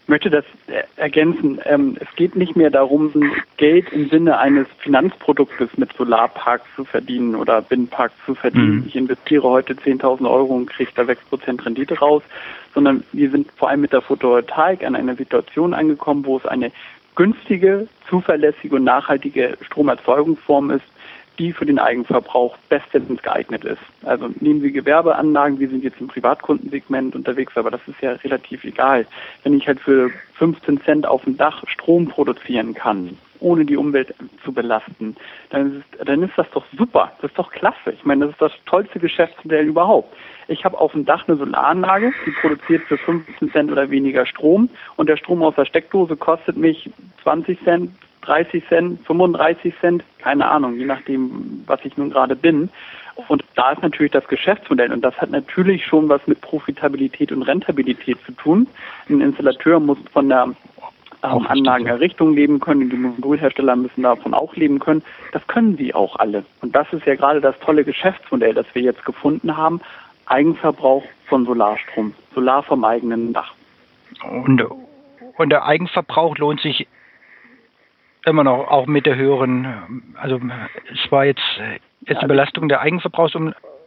möchte 0.07 0.31
das 0.31 0.45
ergänzen. 0.97 1.61
Ähm, 1.65 1.97
es 2.01 2.09
geht 2.17 2.37
nicht 2.37 2.57
mehr 2.57 2.71
darum, 2.71 3.13
Geld 3.57 3.93
im 3.93 4.09
Sinne 4.09 4.39
eines 4.39 4.67
Finanzproduktes 4.79 5.71
mit 5.77 5.93
Solarparks 5.93 6.67
zu 6.77 6.85
verdienen 6.85 7.35
oder 7.35 7.65
Windparks 7.71 8.15
zu 8.27 8.35
verdienen. 8.35 8.77
Mhm. 8.77 8.85
Ich 8.87 8.97
investiere 8.97 9.45
heute 9.45 9.75
10.000 9.75 10.29
Euro 10.31 10.55
und 10.55 10.67
kriege 10.67 10.91
da 10.95 11.03
6% 11.03 11.65
Rendite 11.65 11.99
raus, 11.99 12.23
sondern 12.75 13.05
wir 13.13 13.31
sind 13.31 13.51
vor 13.53 13.69
allem 13.69 13.81
mit 13.81 13.93
der 13.93 14.03
Photovoltaik 14.03 14.85
an 14.85 14.97
einer 14.97 15.15
Situation 15.15 15.75
angekommen, 15.75 16.25
wo 16.25 16.37
es 16.37 16.47
eine 16.47 16.73
günstige, 17.15 17.89
zuverlässige 18.09 18.77
und 18.77 18.85
nachhaltige 18.85 19.57
Stromerzeugungsform 19.63 20.71
ist, 20.71 20.85
die 21.39 21.53
für 21.53 21.67
den 21.67 21.79
Eigenverbrauch 21.79 22.57
bestens 22.69 23.23
geeignet 23.23 23.65
ist. 23.65 23.81
Also 24.05 24.31
nehmen 24.41 24.61
Sie 24.61 24.73
Gewerbeanlagen, 24.73 25.59
wir 25.59 25.69
sind 25.69 25.85
jetzt 25.85 26.01
im 26.01 26.09
Privatkundensegment 26.09 27.15
unterwegs, 27.15 27.57
aber 27.57 27.71
das 27.71 27.81
ist 27.87 28.01
ja 28.01 28.13
relativ 28.13 28.65
egal. 28.65 29.07
Wenn 29.43 29.55
ich 29.55 29.67
halt 29.67 29.81
für 29.81 30.11
15 30.35 30.81
Cent 30.83 31.07
auf 31.07 31.25
dem 31.25 31.37
Dach 31.37 31.63
Strom 31.67 32.09
produzieren 32.09 32.75
kann, 32.75 33.17
ohne 33.41 33.65
die 33.65 33.77
Umwelt 33.77 34.15
zu 34.45 34.53
belasten, 34.53 35.17
dann 35.51 35.81
ist, 35.81 36.09
dann 36.09 36.23
ist 36.23 36.33
das 36.37 36.49
doch 36.51 36.65
super. 36.77 37.13
Das 37.21 37.31
ist 37.31 37.39
doch 37.39 37.51
klasse. 37.51 37.93
Ich 37.93 38.05
meine, 38.05 38.27
das 38.27 38.33
ist 38.33 38.43
das 38.43 38.53
tollste 38.67 39.01
Geschäftsmodell 39.01 39.67
überhaupt. 39.67 40.15
Ich 40.49 40.65
habe 40.65 40.79
auf 40.79 40.93
dem 40.93 41.05
Dach 41.05 41.27
eine 41.27 41.37
Solaranlage, 41.37 42.13
die 42.27 42.31
produziert 42.41 42.83
für 42.85 42.99
15 42.99 43.53
Cent 43.53 43.73
oder 43.73 43.91
weniger 43.91 44.27
Strom 44.27 44.69
und 44.97 45.09
der 45.09 45.17
Strom 45.17 45.43
aus 45.43 45.55
der 45.55 45.65
Steckdose 45.65 46.17
kostet 46.17 46.57
mich 46.57 46.91
20 47.23 47.63
Cent, 47.65 47.91
30 48.23 48.67
Cent, 48.69 49.07
35 49.07 49.75
Cent, 49.81 50.05
keine 50.19 50.49
Ahnung, 50.49 50.77
je 50.77 50.87
nachdem, 50.87 51.63
was 51.67 51.85
ich 51.85 51.97
nun 51.97 52.11
gerade 52.11 52.37
bin. 52.37 52.71
Und 53.29 53.45
da 53.55 53.73
ist 53.73 53.83
natürlich 53.83 54.13
das 54.13 54.27
Geschäftsmodell 54.27 54.93
und 54.93 55.03
das 55.03 55.21
hat 55.21 55.31
natürlich 55.31 55.85
schon 55.85 56.09
was 56.09 56.27
mit 56.27 56.41
Profitabilität 56.41 57.31
und 57.31 57.43
Rentabilität 57.43 58.19
zu 58.25 58.33
tun. 58.33 58.67
Ein 59.09 59.21
Installateur 59.21 59.81
muss 59.81 59.99
von 60.13 60.29
der 60.29 60.55
ähm, 61.23 61.47
Anlagenerrichtung 61.47 62.35
leben 62.35 62.59
können, 62.59 62.91
die 62.91 62.97
Modulhersteller 62.97 63.77
müssen 63.77 64.03
davon 64.03 64.35
auch 64.35 64.57
leben 64.57 64.79
können. 64.79 65.03
Das 65.33 65.47
können 65.47 65.77
sie 65.77 65.95
auch 65.95 66.17
alle. 66.17 66.45
Und 66.63 66.75
das 66.75 66.91
ist 66.93 67.07
ja 67.07 67.15
gerade 67.15 67.41
das 67.41 67.59
tolle 67.61 67.85
Geschäftsmodell, 67.85 68.55
das 68.55 68.67
wir 68.73 68.83
jetzt 68.83 69.05
gefunden 69.05 69.57
haben. 69.57 69.81
Eigenverbrauch 70.27 71.05
von 71.27 71.45
Solarstrom, 71.45 72.15
Solar 72.35 72.63
vom 72.63 72.85
eigenen 72.85 73.33
Dach. 73.33 73.53
Und, 74.31 74.65
und 75.37 75.51
der 75.51 75.65
Eigenverbrauch 75.65 76.39
lohnt 76.39 76.61
sich 76.61 76.87
immer 78.27 78.45
noch, 78.45 78.69
auch 78.69 78.87
mit 78.87 79.07
der 79.07 79.17
höheren, 79.17 80.15
also 80.21 80.41
es 80.93 81.11
war 81.11 81.25
jetzt, 81.25 81.43
jetzt 82.03 82.19
eine 82.19 82.29
Belastung 82.29 82.69
der 82.69 82.81
Eigenverbrauchs, 82.81 83.35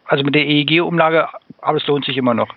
also 0.05 0.23
mit 0.23 0.35
der 0.35 0.45
EEG-Umlage, 0.45 1.29
aber 1.61 1.77
es 1.77 1.87
lohnt 1.87 2.05
sich 2.05 2.17
immer 2.17 2.33
noch. 2.33 2.49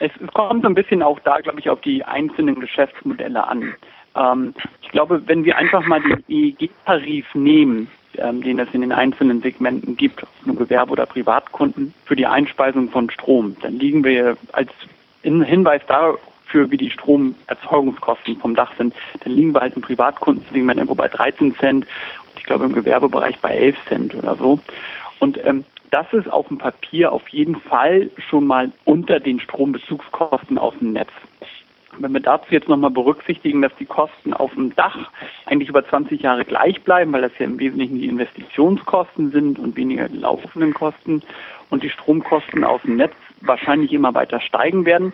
Es 0.00 0.12
kommt 0.32 0.62
so 0.62 0.68
ein 0.68 0.74
bisschen 0.74 1.02
auch 1.02 1.18
da, 1.20 1.38
glaube 1.40 1.60
ich, 1.60 1.68
auf 1.68 1.80
die 1.82 2.04
einzelnen 2.04 2.58
Geschäftsmodelle 2.58 3.46
an. 3.46 3.74
Ähm, 4.16 4.54
ich 4.82 4.88
glaube, 4.88 5.22
wenn 5.26 5.44
wir 5.44 5.56
einfach 5.58 5.84
mal 5.86 6.00
den 6.00 6.24
EEG-Tarif 6.28 7.34
nehmen, 7.34 7.88
ähm, 8.16 8.42
den 8.42 8.58
es 8.58 8.68
in 8.72 8.80
den 8.80 8.92
einzelnen 8.92 9.42
Segmenten 9.42 9.96
gibt, 9.96 10.26
nur 10.44 10.56
Gewerbe- 10.56 10.92
oder 10.92 11.06
Privatkunden, 11.06 11.94
für 12.06 12.16
die 12.16 12.26
Einspeisung 12.26 12.88
von 12.90 13.10
Strom, 13.10 13.56
dann 13.60 13.78
liegen 13.78 14.02
wir 14.02 14.36
als 14.52 14.70
Hinweis 15.22 15.82
da, 15.86 16.14
für 16.50 16.70
wie 16.70 16.76
die 16.76 16.90
Stromerzeugungskosten 16.90 18.36
vom 18.38 18.54
Dach 18.54 18.72
sind, 18.76 18.94
dann 19.22 19.32
liegen 19.32 19.54
wir 19.54 19.60
halt 19.60 19.76
im 19.76 19.82
Privatkundensegment 19.82 20.78
irgendwo 20.78 20.94
bei 20.94 21.08
13 21.08 21.54
Cent 21.56 21.84
und 21.84 22.38
ich 22.38 22.44
glaube 22.44 22.64
im 22.64 22.72
Gewerbebereich 22.72 23.38
bei 23.40 23.50
11 23.50 23.76
Cent 23.88 24.14
oder 24.14 24.36
so. 24.36 24.58
Und 25.18 25.44
ähm, 25.44 25.64
das 25.90 26.06
ist 26.12 26.30
auf 26.30 26.48
dem 26.48 26.58
Papier 26.58 27.12
auf 27.12 27.28
jeden 27.28 27.56
Fall 27.56 28.10
schon 28.28 28.46
mal 28.46 28.70
unter 28.84 29.20
den 29.20 29.40
Strombezugskosten 29.40 30.58
aus 30.58 30.74
dem 30.80 30.92
Netz. 30.92 31.10
Wenn 31.98 32.12
wir 32.12 32.20
dazu 32.20 32.46
jetzt 32.50 32.68
nochmal 32.68 32.90
berücksichtigen, 32.90 33.62
dass 33.62 33.74
die 33.78 33.84
Kosten 33.84 34.32
auf 34.32 34.54
dem 34.54 34.74
Dach 34.76 35.10
eigentlich 35.46 35.68
über 35.68 35.86
20 35.86 36.22
Jahre 36.22 36.44
gleich 36.44 36.80
bleiben, 36.82 37.12
weil 37.12 37.22
das 37.22 37.32
ja 37.38 37.46
im 37.46 37.58
Wesentlichen 37.58 37.98
die 37.98 38.06
Investitionskosten 38.06 39.32
sind 39.32 39.58
und 39.58 39.76
weniger 39.76 40.08
die 40.08 40.18
laufenden 40.18 40.72
Kosten 40.72 41.22
und 41.68 41.82
die 41.82 41.90
Stromkosten 41.90 42.64
aus 42.64 42.80
dem 42.82 42.96
Netz 42.96 43.14
wahrscheinlich 43.40 43.92
immer 43.92 44.14
weiter 44.14 44.40
steigen 44.40 44.84
werden, 44.84 45.12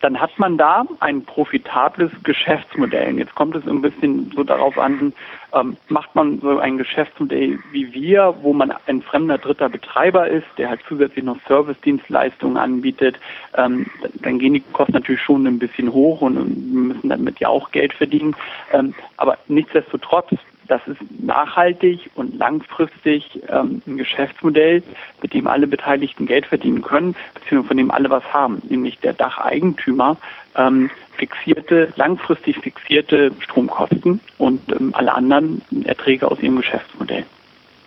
dann 0.00 0.20
hat 0.20 0.38
man 0.38 0.58
da 0.58 0.84
ein 1.00 1.24
profitables 1.24 2.10
Geschäftsmodell. 2.22 3.18
Jetzt 3.18 3.34
kommt 3.34 3.56
es 3.56 3.66
ein 3.66 3.80
bisschen 3.80 4.30
so 4.34 4.44
darauf 4.44 4.78
an, 4.78 5.12
ähm, 5.54 5.76
macht 5.88 6.14
man 6.14 6.38
so 6.40 6.58
ein 6.58 6.76
Geschäftsmodell 6.76 7.58
wie 7.72 7.92
wir, 7.92 8.34
wo 8.42 8.52
man 8.52 8.72
ein 8.86 9.02
fremder 9.02 9.38
dritter 9.38 9.68
Betreiber 9.68 10.28
ist, 10.28 10.46
der 10.58 10.68
halt 10.68 10.80
zusätzlich 10.88 11.24
noch 11.24 11.38
Service-Dienstleistungen 11.46 12.56
anbietet, 12.56 13.18
ähm, 13.56 13.86
dann 14.22 14.38
gehen 14.38 14.54
die 14.54 14.64
Kosten 14.72 14.92
natürlich 14.92 15.22
schon 15.22 15.46
ein 15.46 15.58
bisschen 15.58 15.92
hoch 15.92 16.20
und, 16.20 16.36
und 16.36 16.72
müssen 16.72 17.08
damit 17.08 17.40
ja 17.40 17.48
auch 17.48 17.70
Geld 17.70 17.92
verdienen. 17.94 18.36
Ähm, 18.72 18.94
aber 19.16 19.38
nichtsdestotrotz 19.48 20.30
das 20.66 20.86
ist 20.86 21.00
nachhaltig 21.20 22.10
und 22.14 22.36
langfristig 22.36 23.40
ähm, 23.48 23.82
ein 23.86 23.96
Geschäftsmodell, 23.96 24.82
mit 25.22 25.34
dem 25.34 25.46
alle 25.46 25.66
Beteiligten 25.66 26.26
Geld 26.26 26.46
verdienen 26.46 26.82
können, 26.82 27.14
beziehungsweise 27.34 27.68
von 27.68 27.76
dem 27.76 27.90
alle 27.90 28.10
was 28.10 28.24
haben, 28.32 28.60
nämlich 28.68 28.98
der 28.98 29.12
Dacheigentümer 29.12 30.16
ähm, 30.56 30.90
fixierte, 31.16 31.92
langfristig 31.96 32.58
fixierte 32.58 33.32
Stromkosten 33.40 34.20
und 34.38 34.60
ähm, 34.72 34.92
alle 34.94 35.14
anderen 35.14 35.62
Erträge 35.84 36.30
aus 36.30 36.40
ihrem 36.40 36.56
Geschäftsmodell. 36.56 37.24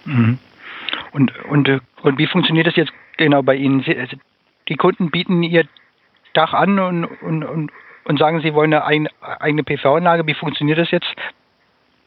Mhm. 0.06 0.39
Und, 1.12 1.34
und, 1.46 1.82
und 2.04 2.18
wie 2.18 2.28
funktioniert 2.28 2.68
das 2.68 2.76
jetzt 2.76 2.92
genau 3.18 3.42
bei 3.44 3.56
Ihnen? 3.56 3.82
Sie, 3.82 3.98
also 3.98 4.18
die 4.68 4.76
Kunden 4.76 5.12
bieten 5.12 5.44
ihr 5.44 5.65
Dach 6.34 6.54
an 6.54 6.78
und, 6.80 7.06
und, 7.06 7.44
und, 7.44 7.72
und 8.06 8.20
sagen, 8.20 8.42
sie 8.42 8.54
wollen 8.54 8.74
eine 8.74 9.10
eigene 9.22 9.63
PV-Anlage. 9.63 10.28
Wie 10.28 10.36
funktioniert 10.36 10.78
das 10.78 10.92
jetzt? 10.92 11.08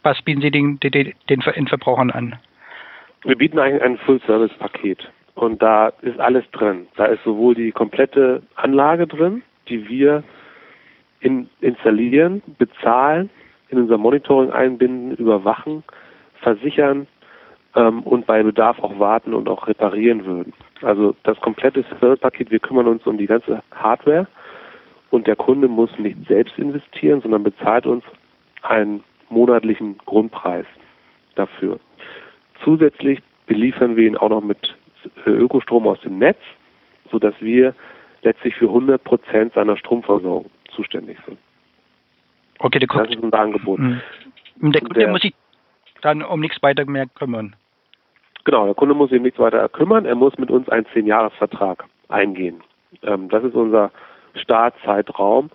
Was 0.03 0.21
bieten 0.23 0.41
Sie 0.41 0.51
den, 0.51 0.81
den, 0.81 1.15
den 1.29 1.69
Verbrauchern 1.69 2.11
an? 2.11 2.39
Wir 3.25 3.37
bieten 3.37 3.59
eigentlich 3.59 3.83
ein 3.83 3.99
Full-Service-Paket. 3.99 5.09
Und 5.35 5.63
da 5.63 5.89
ist 6.03 6.19
alles 6.19 6.45
drin. 6.51 6.87
Da 6.97 7.07
ist 7.07 7.23
sowohl 7.25 7.55
die 7.55 7.73
komplette 7.73 8.43
Anlage 8.57 9.07
drin, 9.07 9.43
die 9.69 9.89
wir 9.89 10.25
in, 11.21 11.49
installieren, 11.61 12.43
bezahlen, 12.59 13.31
in 13.69 13.79
unser 13.79 13.97
Monitoring 13.97 14.51
einbinden, 14.51 15.17
überwachen, 15.17 15.83
versichern 16.41 17.07
ähm, 17.77 18.03
und 18.03 18.27
bei 18.27 18.43
Bedarf 18.43 18.79
auch 18.81 18.99
warten 18.99 19.33
und 19.33 19.49
auch 19.49 19.67
reparieren 19.69 20.25
würden. 20.27 20.53
Also 20.83 21.15
das 21.23 21.41
komplette 21.41 21.85
Service-Paket, 22.01 22.51
wir 22.51 22.59
kümmern 22.59 22.89
uns 22.89 23.07
um 23.07 23.17
die 23.17 23.27
ganze 23.27 23.63
Hardware 23.71 24.27
und 25.11 25.27
der 25.27 25.37
Kunde 25.37 25.69
muss 25.69 25.97
nicht 25.99 26.19
selbst 26.27 26.59
investieren, 26.59 27.23
sondern 27.23 27.45
bezahlt 27.45 27.87
uns 27.87 28.05
einen 28.63 29.03
monatlichen 29.33 29.99
Grundpreis 29.99 30.67
dafür. 31.35 31.81
Zusätzlich 32.65 33.21
beliefern 33.47 33.97
wir 33.97 34.07
ihn 34.07 34.17
auch 34.17 34.29
noch 34.29 34.43
mit 34.43 34.77
äh, 35.27 35.31
Ökostrom 35.31 35.87
aus 35.87 36.01
dem 36.01 36.19
Netz, 36.19 36.39
sodass 37.11 37.35
wir 37.41 37.75
letztlich 38.23 38.55
für 38.55 38.67
100 38.67 39.03
Prozent 39.03 39.55
seiner 39.55 39.77
Stromversorgung 39.77 40.51
zuständig 40.75 41.19
sind. 41.27 41.39
Okay, 42.59 42.79
der 42.79 42.89
das 42.89 43.11
ist 43.11 43.23
unser 43.23 43.39
Angebot. 43.39 43.81
Mhm. 43.81 44.01
Der 44.61 44.81
Kunde 44.81 45.01
der, 45.01 45.09
muss 45.09 45.23
sich 45.23 45.35
dann 46.03 46.23
um 46.23 46.41
nichts 46.41 46.63
weiter 46.63 46.85
mehr 46.85 47.07
kümmern. 47.07 47.57
Genau, 48.45 48.67
der 48.67 48.75
Kunde 48.75 48.95
muss 48.95 49.11
sich 49.11 49.19
um 49.19 49.25
nichts 49.25 49.39
weiter 49.39 49.69
kümmern. 49.69 50.05
Er 50.05 50.15
muss 50.15 50.37
mit 50.39 50.51
uns 50.51 50.69
einen 50.69 50.87
10-Jahres-Vertrag 50.87 51.85
eingehen. 52.09 52.63
Ähm, 53.03 53.29
das 53.29 53.43
ist 53.45 53.55
unser 53.55 53.91
Startzeitraum. 54.35 55.51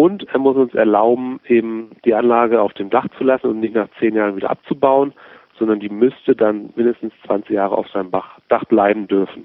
Und 0.00 0.26
er 0.28 0.38
muss 0.38 0.56
uns 0.56 0.72
erlauben, 0.72 1.40
eben 1.46 1.90
die 2.06 2.14
Anlage 2.14 2.62
auf 2.62 2.72
dem 2.72 2.88
Dach 2.88 3.06
zu 3.18 3.24
lassen 3.24 3.48
und 3.48 3.60
nicht 3.60 3.74
nach 3.74 3.90
zehn 3.98 4.14
Jahren 4.14 4.34
wieder 4.34 4.48
abzubauen, 4.48 5.12
sondern 5.58 5.78
die 5.78 5.90
müsste 5.90 6.34
dann 6.34 6.70
mindestens 6.74 7.12
20 7.26 7.50
Jahre 7.50 7.76
auf 7.76 7.86
seinem 7.90 8.10
Dach 8.10 8.64
bleiben 8.64 9.08
dürfen. 9.08 9.44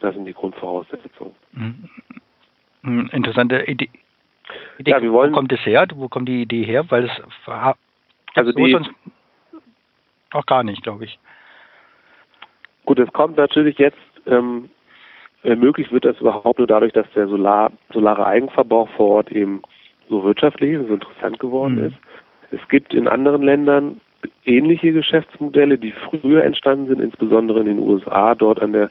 Das 0.00 0.14
sind 0.14 0.24
die 0.24 0.32
Grundvoraussetzungen. 0.32 1.34
Mhm. 2.80 3.10
Interessante 3.12 3.64
Idee. 3.66 3.90
Idee. 4.78 4.92
Ja, 4.92 5.12
wollen, 5.12 5.32
wo 5.32 5.36
kommt 5.36 5.52
das 5.52 5.60
her? 5.66 5.86
Wo 5.94 6.08
kommt 6.08 6.26
die 6.30 6.40
Idee 6.40 6.62
her? 6.62 6.90
Weil 6.90 7.04
es 7.04 7.22
also 8.34 8.52
die, 8.52 8.72
sonst 8.72 8.90
auch 10.30 10.46
gar 10.46 10.62
nicht, 10.62 10.82
glaube 10.82 11.04
ich. 11.04 11.18
Gut, 12.86 12.98
es 12.98 13.12
kommt 13.12 13.36
natürlich 13.36 13.76
jetzt 13.76 13.98
ähm, 14.26 14.70
Möglich 15.44 15.92
wird 15.92 16.04
das 16.04 16.20
überhaupt 16.20 16.58
nur 16.58 16.66
dadurch, 16.66 16.92
dass 16.92 17.06
der 17.14 17.28
Solar, 17.28 17.70
solare 17.92 18.26
Eigenverbrauch 18.26 18.88
vor 18.90 19.08
Ort 19.08 19.32
eben 19.32 19.62
so 20.08 20.24
wirtschaftlich 20.24 20.76
und 20.76 20.88
so 20.88 20.94
interessant 20.94 21.38
geworden 21.38 21.76
mhm. 21.76 21.84
ist. 21.86 21.96
Es 22.50 22.68
gibt 22.68 22.94
in 22.94 23.08
anderen 23.08 23.42
Ländern 23.42 24.00
ähnliche 24.44 24.92
Geschäftsmodelle, 24.92 25.78
die 25.78 25.92
früher 25.92 26.42
entstanden 26.42 26.88
sind, 26.88 27.00
insbesondere 27.00 27.60
in 27.60 27.66
den 27.66 27.78
USA, 27.78 28.34
dort 28.34 28.60
an 28.60 28.72
der 28.72 28.90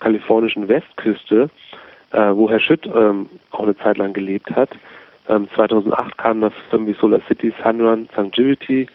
kalifornischen 0.00 0.68
Westküste, 0.68 1.48
äh, 2.12 2.34
wo 2.34 2.50
Herr 2.50 2.60
Schütt 2.60 2.86
ähm, 2.86 3.28
auch 3.50 3.62
eine 3.62 3.76
Zeit 3.78 3.96
lang 3.96 4.12
gelebt 4.12 4.50
hat. 4.50 4.70
Ähm, 5.28 5.48
2008 5.54 6.18
kamen 6.18 6.40
das 6.42 6.52
Firmen 6.70 6.88
wie 6.88 6.94
Solar 6.94 7.20
City, 7.26 7.52
Sunrun, 7.62 8.08
Longevity, 8.16 8.86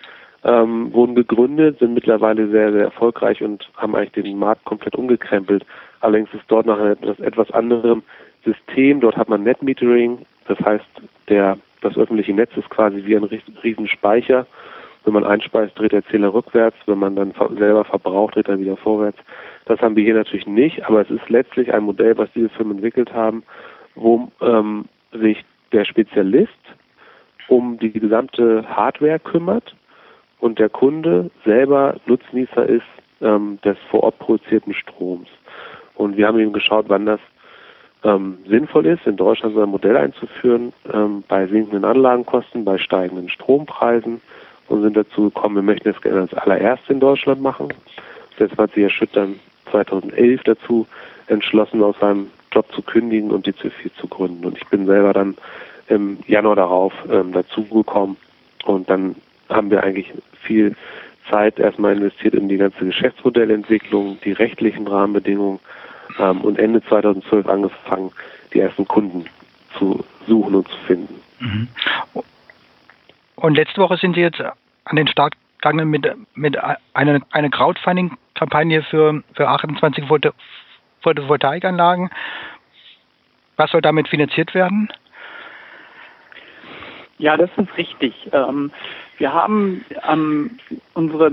ähm, 0.44 0.94
wurden 0.94 1.16
gegründet, 1.16 1.80
sind 1.80 1.94
mittlerweile 1.94 2.48
sehr, 2.50 2.72
sehr 2.72 2.84
erfolgreich 2.84 3.42
und 3.42 3.70
haben 3.78 3.96
eigentlich 3.96 4.24
den 4.24 4.40
Markt 4.40 4.66
komplett 4.66 4.96
umgekrempelt. 4.96 5.66
Allerdings 6.02 6.34
ist 6.34 6.44
dort 6.48 6.66
nach 6.66 6.80
etwas, 6.80 7.20
etwas 7.20 7.52
anderem 7.52 8.04
System. 8.44 9.00
Dort 9.00 9.18
hat 9.18 9.30
man 9.30 9.44
Netmetering, 9.44 10.20
das 10.48 10.60
heißt, 10.60 10.86
der, 11.30 11.58
das 11.82 11.98
öffentliche 11.98 12.34
Netz 12.34 12.52
ist 12.58 12.70
quasi 12.70 13.04
wie 13.06 13.16
ein 13.16 13.24
Riesenspeicher. 13.64 14.46
Wenn 15.04 15.14
man 15.14 15.26
einspeist, 15.26 15.78
dreht 15.78 15.94
der 15.94 16.06
Zähler 16.06 16.34
rückwärts. 16.34 16.78
Wenn 16.86 17.00
man 17.00 17.16
dann 17.16 17.34
selber 17.58 17.86
verbraucht, 17.86 18.36
dreht 18.36 18.48
er 18.48 18.60
wieder 18.60 18.78
vorwärts. 18.78 19.18
Das 19.66 19.80
haben 19.82 19.96
wir 19.96 20.04
hier 20.04 20.14
natürlich 20.14 20.48
nicht, 20.48 20.86
aber 20.86 21.02
es 21.02 21.10
ist 21.10 21.30
letztlich 21.30 21.74
ein 21.74 21.84
Modell, 21.84 22.18
was 22.18 22.30
diese 22.34 22.50
Firmen 22.50 22.78
entwickelt 22.78 23.14
haben, 23.14 23.44
wo 23.96 24.32
ähm, 24.42 24.86
sich 25.12 25.44
der 25.72 25.86
Spezialist 25.86 26.52
um 27.48 27.80
die 27.80 27.92
gesamte 27.92 28.64
Hardware 28.68 29.20
kümmert 29.20 29.76
und 30.40 30.60
der 30.60 30.70
Kunde 30.70 31.30
selber 31.46 31.96
Nutznießer 32.06 32.66
ist 32.66 32.86
ähm, 33.22 33.60
des 33.64 33.78
vor 33.90 34.04
Ort 34.04 34.20
produzierten 34.20 34.74
Stroms. 34.74 35.28
Und 35.96 36.18
wir 36.18 36.28
haben 36.28 36.40
eben 36.40 36.54
geschaut, 36.54 36.86
wann 36.88 37.06
das 37.06 37.20
ähm, 38.04 38.40
sinnvoll 38.48 38.86
ist, 38.88 39.06
in 39.06 39.18
Deutschland 39.18 39.56
so 39.56 39.62
ein 39.62 39.70
Modell 39.70 39.98
einzuführen, 39.98 40.74
ähm, 40.92 41.24
bei 41.28 41.46
sinkenden 41.48 41.86
Anlagenkosten, 41.86 42.66
bei 42.66 42.78
steigenden 42.78 43.30
Strompreisen 43.30 44.22
und 44.68 44.82
sind 44.82 44.98
dazu 44.98 45.26
gekommen, 45.26 45.56
wir 45.56 45.62
möchten 45.62 45.92
das 45.92 46.02
gerne 46.02 46.22
als 46.22 46.34
allererste 46.34 46.94
in 46.94 47.00
Deutschland 47.00 47.42
machen. 47.42 47.70
Deshalb 48.40 48.58
hat 48.58 48.74
sich 48.74 48.84
Herr 48.84 48.90
Schütt 48.90 49.10
dann 49.14 49.40
2011 49.70 50.44
dazu 50.44 50.88
entschlossen, 51.28 51.84
aus 51.84 51.96
seinem 52.00 52.28
Job 52.52 52.66
zu 52.74 52.82
kündigen 52.82 53.32
und 53.32 53.46
die 53.46 53.54
C4 53.54 53.94
zu 54.00 54.08
gründen. 54.08 54.46
Und 54.46 54.58
ich 54.58 54.68
bin 54.68 54.86
selber 54.86 55.14
dann 55.14 55.38
im 55.88 56.20
Januar 56.28 56.56
darauf 56.56 56.94
ähm, 57.10 57.32
dazugekommen 57.34 58.18
und 58.66 58.90
dann 58.90 59.16
haben 59.50 59.70
wir 59.70 59.84
eigentlich 59.84 60.12
viel 60.42 60.76
Zeit 61.30 61.60
erstmal 61.60 61.96
investiert 61.96 62.34
in 62.34 62.50
die 62.50 62.58
ganze 62.58 62.86
Geschäftsmodellentwicklung, 62.86 64.18
die 64.24 64.32
rechtlichen 64.32 64.88
Rahmenbedingungen 64.88 65.60
ähm, 66.20 66.42
und 66.42 66.60
Ende 66.60 66.84
2012 66.84 67.48
angefangen, 67.48 68.12
die 68.54 68.60
ersten 68.60 68.88
Kunden 68.88 69.26
zu 69.78 70.04
suchen 70.28 70.56
und 70.56 70.68
zu 70.68 70.78
finden. 70.88 71.22
Mhm. 71.40 71.68
Und 73.36 73.56
letzte 73.56 73.82
Woche 73.82 73.98
sind 73.98 74.16
Sie 74.16 74.22
jetzt 74.22 74.40
an 74.40 74.96
den 74.96 75.08
Start 75.08 75.34
gegangen 75.58 75.90
mit, 75.90 76.08
mit 76.36 76.58
einer, 76.94 77.22
einer 77.32 77.50
Crowdfunding-Kampagne 77.50 78.84
für, 78.84 79.24
für 79.34 79.48
28 79.48 80.06
Photovoltaikanlagen. 81.02 82.10
Was 83.58 83.72
soll 83.72 83.82
damit 83.82 84.08
finanziert 84.08 84.54
werden? 84.54 84.90
Ja, 87.18 87.38
das 87.38 87.50
ist 87.58 87.78
richtig. 87.78 88.30
Ähm, 88.34 88.72
wir 89.18 89.34
haben 89.34 89.86
ähm, 90.10 90.58
unsere 90.96 91.32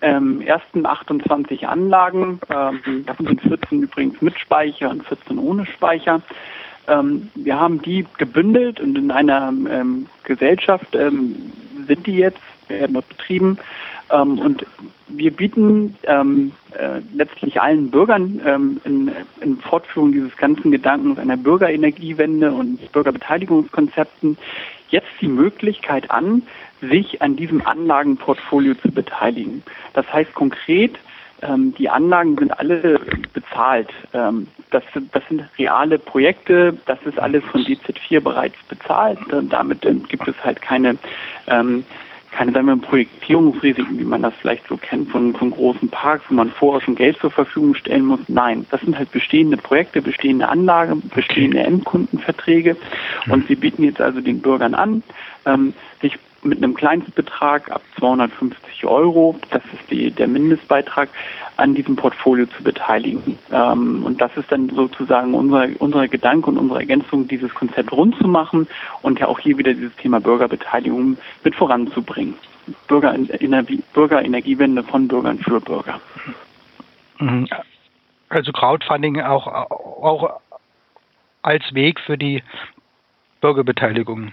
ähm, 0.00 0.40
ersten 0.40 0.86
28 0.86 1.66
Anlagen, 1.66 2.40
ähm, 2.50 3.04
davon 3.06 3.26
sind 3.26 3.40
14 3.42 3.82
übrigens 3.82 4.20
mit 4.20 4.38
Speicher 4.38 4.90
und 4.90 5.04
14 5.06 5.38
ohne 5.38 5.66
Speicher. 5.66 6.20
Ähm, 6.86 7.30
wir 7.34 7.58
haben 7.58 7.80
die 7.80 8.06
gebündelt 8.18 8.80
und 8.80 8.96
in 8.96 9.10
einer 9.10 9.48
ähm, 9.48 10.06
Gesellschaft 10.24 10.94
ähm, 10.94 11.52
sind 11.86 12.06
die 12.06 12.16
jetzt, 12.16 12.40
werden 12.68 12.94
dort 12.94 13.08
betrieben. 13.08 13.58
Ähm, 14.10 14.38
und 14.38 14.66
wir 15.08 15.30
bieten 15.30 15.96
ähm, 16.04 16.52
äh, 16.78 17.00
letztlich 17.14 17.60
allen 17.60 17.90
Bürgern 17.90 18.40
ähm, 18.44 18.80
in, 18.84 19.10
in, 19.40 19.56
Fortführung 19.58 20.12
dieses 20.12 20.36
ganzen 20.36 20.70
Gedankens 20.70 21.18
einer 21.18 21.36
Bürgerenergiewende 21.36 22.52
und 22.52 22.92
Bürgerbeteiligungskonzepten 22.92 24.36
jetzt 24.90 25.10
die 25.20 25.28
Möglichkeit 25.28 26.10
an, 26.10 26.42
sich 26.88 27.22
an 27.22 27.36
diesem 27.36 27.66
Anlagenportfolio 27.66 28.74
zu 28.74 28.90
beteiligen. 28.90 29.62
Das 29.92 30.10
heißt 30.12 30.34
konkret, 30.34 30.98
ähm, 31.44 31.74
die 31.76 31.88
Anlagen 31.88 32.36
sind 32.38 32.58
alle 32.58 33.00
bezahlt. 33.32 33.90
Ähm, 34.12 34.46
das, 34.70 34.82
das, 35.12 35.22
sind 35.28 35.44
reale 35.58 35.98
Projekte, 35.98 36.76
das 36.86 36.98
ist 37.04 37.18
alles 37.18 37.44
von 37.44 37.62
DZ4 37.62 38.20
bereits 38.20 38.56
bezahlt. 38.68 39.18
Damit 39.50 39.84
ähm, 39.84 40.04
gibt 40.08 40.26
es 40.26 40.34
halt 40.42 40.60
keine, 40.60 40.96
keine 41.46 42.52
sagen 42.52 42.66
wir, 42.66 42.76
Projektierungsrisiken, 42.76 43.98
wie 43.98 44.04
man 44.04 44.22
das 44.22 44.34
vielleicht 44.40 44.66
so 44.66 44.76
kennt 44.76 45.10
von, 45.10 45.34
von 45.34 45.52
großen 45.52 45.88
Parks, 45.88 46.24
wo 46.28 46.34
man 46.34 46.50
vorher 46.50 46.80
schon 46.80 46.96
Geld 46.96 47.18
zur 47.18 47.30
Verfügung 47.30 47.76
stellen 47.76 48.06
muss. 48.06 48.20
Nein, 48.26 48.66
das 48.70 48.80
sind 48.80 48.98
halt 48.98 49.12
bestehende 49.12 49.56
Projekte, 49.56 50.02
bestehende 50.02 50.48
Anlagen, 50.48 51.08
bestehende 51.14 51.60
Endkundenverträge. 51.60 52.76
Und 53.28 53.46
sie 53.46 53.54
bieten 53.54 53.84
jetzt 53.84 54.00
also 54.00 54.20
den 54.20 54.40
Bürgern 54.40 54.74
an, 54.74 55.04
sich 56.00 56.18
mit 56.44 56.58
einem 56.58 56.74
Kleinstbetrag 56.74 57.70
ab 57.70 57.82
250 57.98 58.84
Euro, 58.84 59.38
das 59.50 59.62
ist 59.72 59.90
die, 59.90 60.10
der 60.10 60.28
Mindestbeitrag, 60.28 61.08
an 61.56 61.74
diesem 61.74 61.96
Portfolio 61.96 62.46
zu 62.46 62.62
beteiligen. 62.62 63.38
Ähm, 63.52 64.04
und 64.04 64.20
das 64.20 64.36
ist 64.36 64.50
dann 64.50 64.68
sozusagen 64.70 65.34
unser, 65.34 65.68
unser 65.78 66.08
Gedanke 66.08 66.50
und 66.50 66.58
unsere 66.58 66.80
Ergänzung, 66.80 67.28
dieses 67.28 67.54
Konzept 67.54 67.92
rund 67.92 68.16
zu 68.18 68.26
machen 68.26 68.66
und 69.02 69.20
ja 69.20 69.28
auch 69.28 69.38
hier 69.38 69.56
wieder 69.58 69.72
dieses 69.72 69.94
Thema 69.96 70.20
Bürgerbeteiligung 70.20 71.16
mit 71.44 71.54
voranzubringen. 71.54 72.34
Bürger, 72.88 73.14
Bürgerenergiewende 73.92 74.82
von 74.82 75.06
Bürgern 75.06 75.38
für 75.38 75.60
Bürger. 75.60 76.00
Mhm. 77.18 77.46
Also 78.30 78.52
Crowdfunding 78.52 79.20
auch, 79.20 79.46
auch 79.46 80.40
als 81.42 81.62
Weg 81.74 82.00
für 82.00 82.16
die 82.18 82.42
Bürgerbeteiligung 83.40 84.32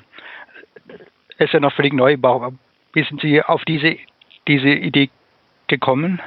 ist 1.41 1.53
ja 1.53 1.59
noch 1.59 1.73
völlig 1.73 1.93
neu. 1.93 2.17
Wie 2.93 3.03
sind 3.03 3.21
Sie 3.21 3.41
auf 3.41 3.63
diese, 3.65 3.97
diese 4.47 4.69
Idee 4.69 5.09
gekommen? 5.67 6.21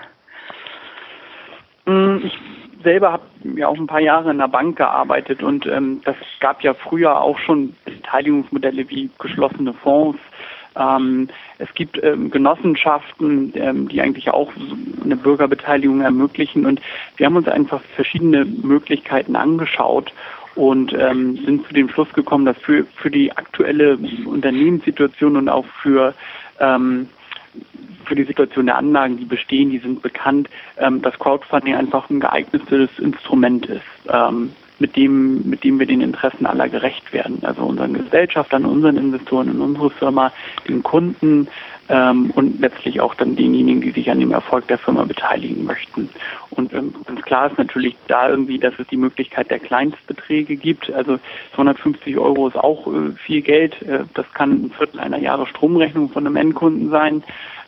Mm, 1.87 2.17
ich 2.25 2.39
selber 2.83 3.13
habe 3.13 3.25
ja 3.57 3.69
auch 3.69 3.77
ein 3.77 3.87
paar 3.87 4.01
Jahre 4.01 4.31
in 4.31 4.39
der 4.39 4.49
Bank 4.49 4.77
gearbeitet 4.77 5.43
und 5.43 5.67
ähm, 5.67 6.01
das 6.05 6.17
gab 6.41 6.63
ja 6.63 6.75
früher 6.75 7.21
auch 7.21 7.39
schon 7.39 7.75
Beteiligungsmodelle 7.85 8.89
wie 8.91 9.11
geschlossene 9.19 9.73
Fonds. 9.73 10.19
Ähm, 10.77 11.29
es 11.59 11.73
gibt 11.75 12.03
ähm, 12.03 12.31
Genossenschaften, 12.31 13.53
ähm, 13.55 13.89
die 13.89 14.01
eigentlich 14.01 14.31
auch 14.31 14.53
eine 15.05 15.17
Bürgerbeteiligung 15.17 16.01
ermöglichen 16.01 16.67
und 16.67 16.81
wir 17.17 17.27
haben 17.27 17.37
uns 17.37 17.49
einfach 17.49 17.81
verschiedene 17.95 18.45
Möglichkeiten 18.45 19.37
angeschaut 19.37 20.13
und 20.55 20.93
ähm, 20.93 21.37
sind 21.45 21.67
zu 21.67 21.75
dem 21.75 21.89
Schluss 21.89 22.13
gekommen, 22.13 22.45
dass 22.45 22.57
für, 22.59 22.85
für 22.97 23.11
die 23.11 23.33
aktuelle 23.33 23.99
Unternehmenssituation 24.27 25.37
und 25.37 25.49
auch 25.49 25.67
für 25.83 26.15
ähm, 26.61 27.09
für 28.05 28.15
die 28.15 28.25
Situation 28.25 28.67
der 28.67 28.77
Anlagen, 28.77 29.17
die 29.17 29.25
bestehen, 29.25 29.71
die 29.71 29.79
sind 29.79 30.03
bekannt, 30.03 30.49
ähm, 30.79 31.03
dass 31.03 31.19
Crowdfunding 31.19 31.75
einfach 31.75 32.11
ein 32.11 32.21
geeignetes 32.21 32.91
Instrument 32.99 33.67
ist, 33.67 33.83
ähm, 34.09 34.53
mit 34.79 34.97
dem, 34.97 35.49
mit 35.49 35.65
dem 35.65 35.79
wir 35.79 35.87
den 35.87 36.01
Interessen 36.01 36.47
aller 36.47 36.69
gerecht 36.69 37.13
werden. 37.13 37.39
Also 37.43 37.63
unseren 37.63 37.95
Gesellschaftern, 37.95 38.65
unseren 38.65 38.97
Investoren 38.97 39.49
in 39.49 39.61
unsere 39.61 39.91
Firma, 39.91 40.33
den 40.69 40.83
Kunden, 40.83 41.49
ähm, 41.89 42.31
und 42.35 42.61
letztlich 42.61 43.01
auch 43.01 43.15
dann 43.15 43.37
denjenigen, 43.37 43.81
die 43.81 43.91
sich 43.91 44.11
an 44.11 44.21
dem 44.21 44.33
Erfolg 44.33 44.67
der 44.69 44.79
Firma 44.79 45.05
beteiligen 45.05 45.65
möchten. 45.65 46.09
Und 46.51 46.73
ähm, 46.73 46.95
ganz 47.07 47.23
klar 47.23 47.51
ist 47.51 47.59
natürlich 47.59 47.97
da 48.09 48.29
irgendwie, 48.29 48.59
dass 48.59 48.75
es 48.79 48.87
die 48.89 48.97
Möglichkeit 48.97 49.51
der 49.51 49.59
Kleinstbeträge 49.59 50.57
gibt. 50.57 50.93
Also 50.93 51.19
250 51.55 52.17
Euro 52.19 52.49
ist 52.49 52.57
auch 52.57 52.87
äh, 52.87 53.13
viel 53.13 53.43
Geld. 53.43 53.83
Äh, 53.83 54.05
das 54.15 54.27
kann 54.33 54.51
ein 54.51 54.71
Viertel 54.71 55.01
einer 55.01 55.19
Jahre 55.19 55.47
Stromrechnung 55.47 56.11
von 56.11 56.27
einem 56.27 56.37
Endkunden 56.37 56.91
sein. 56.91 57.23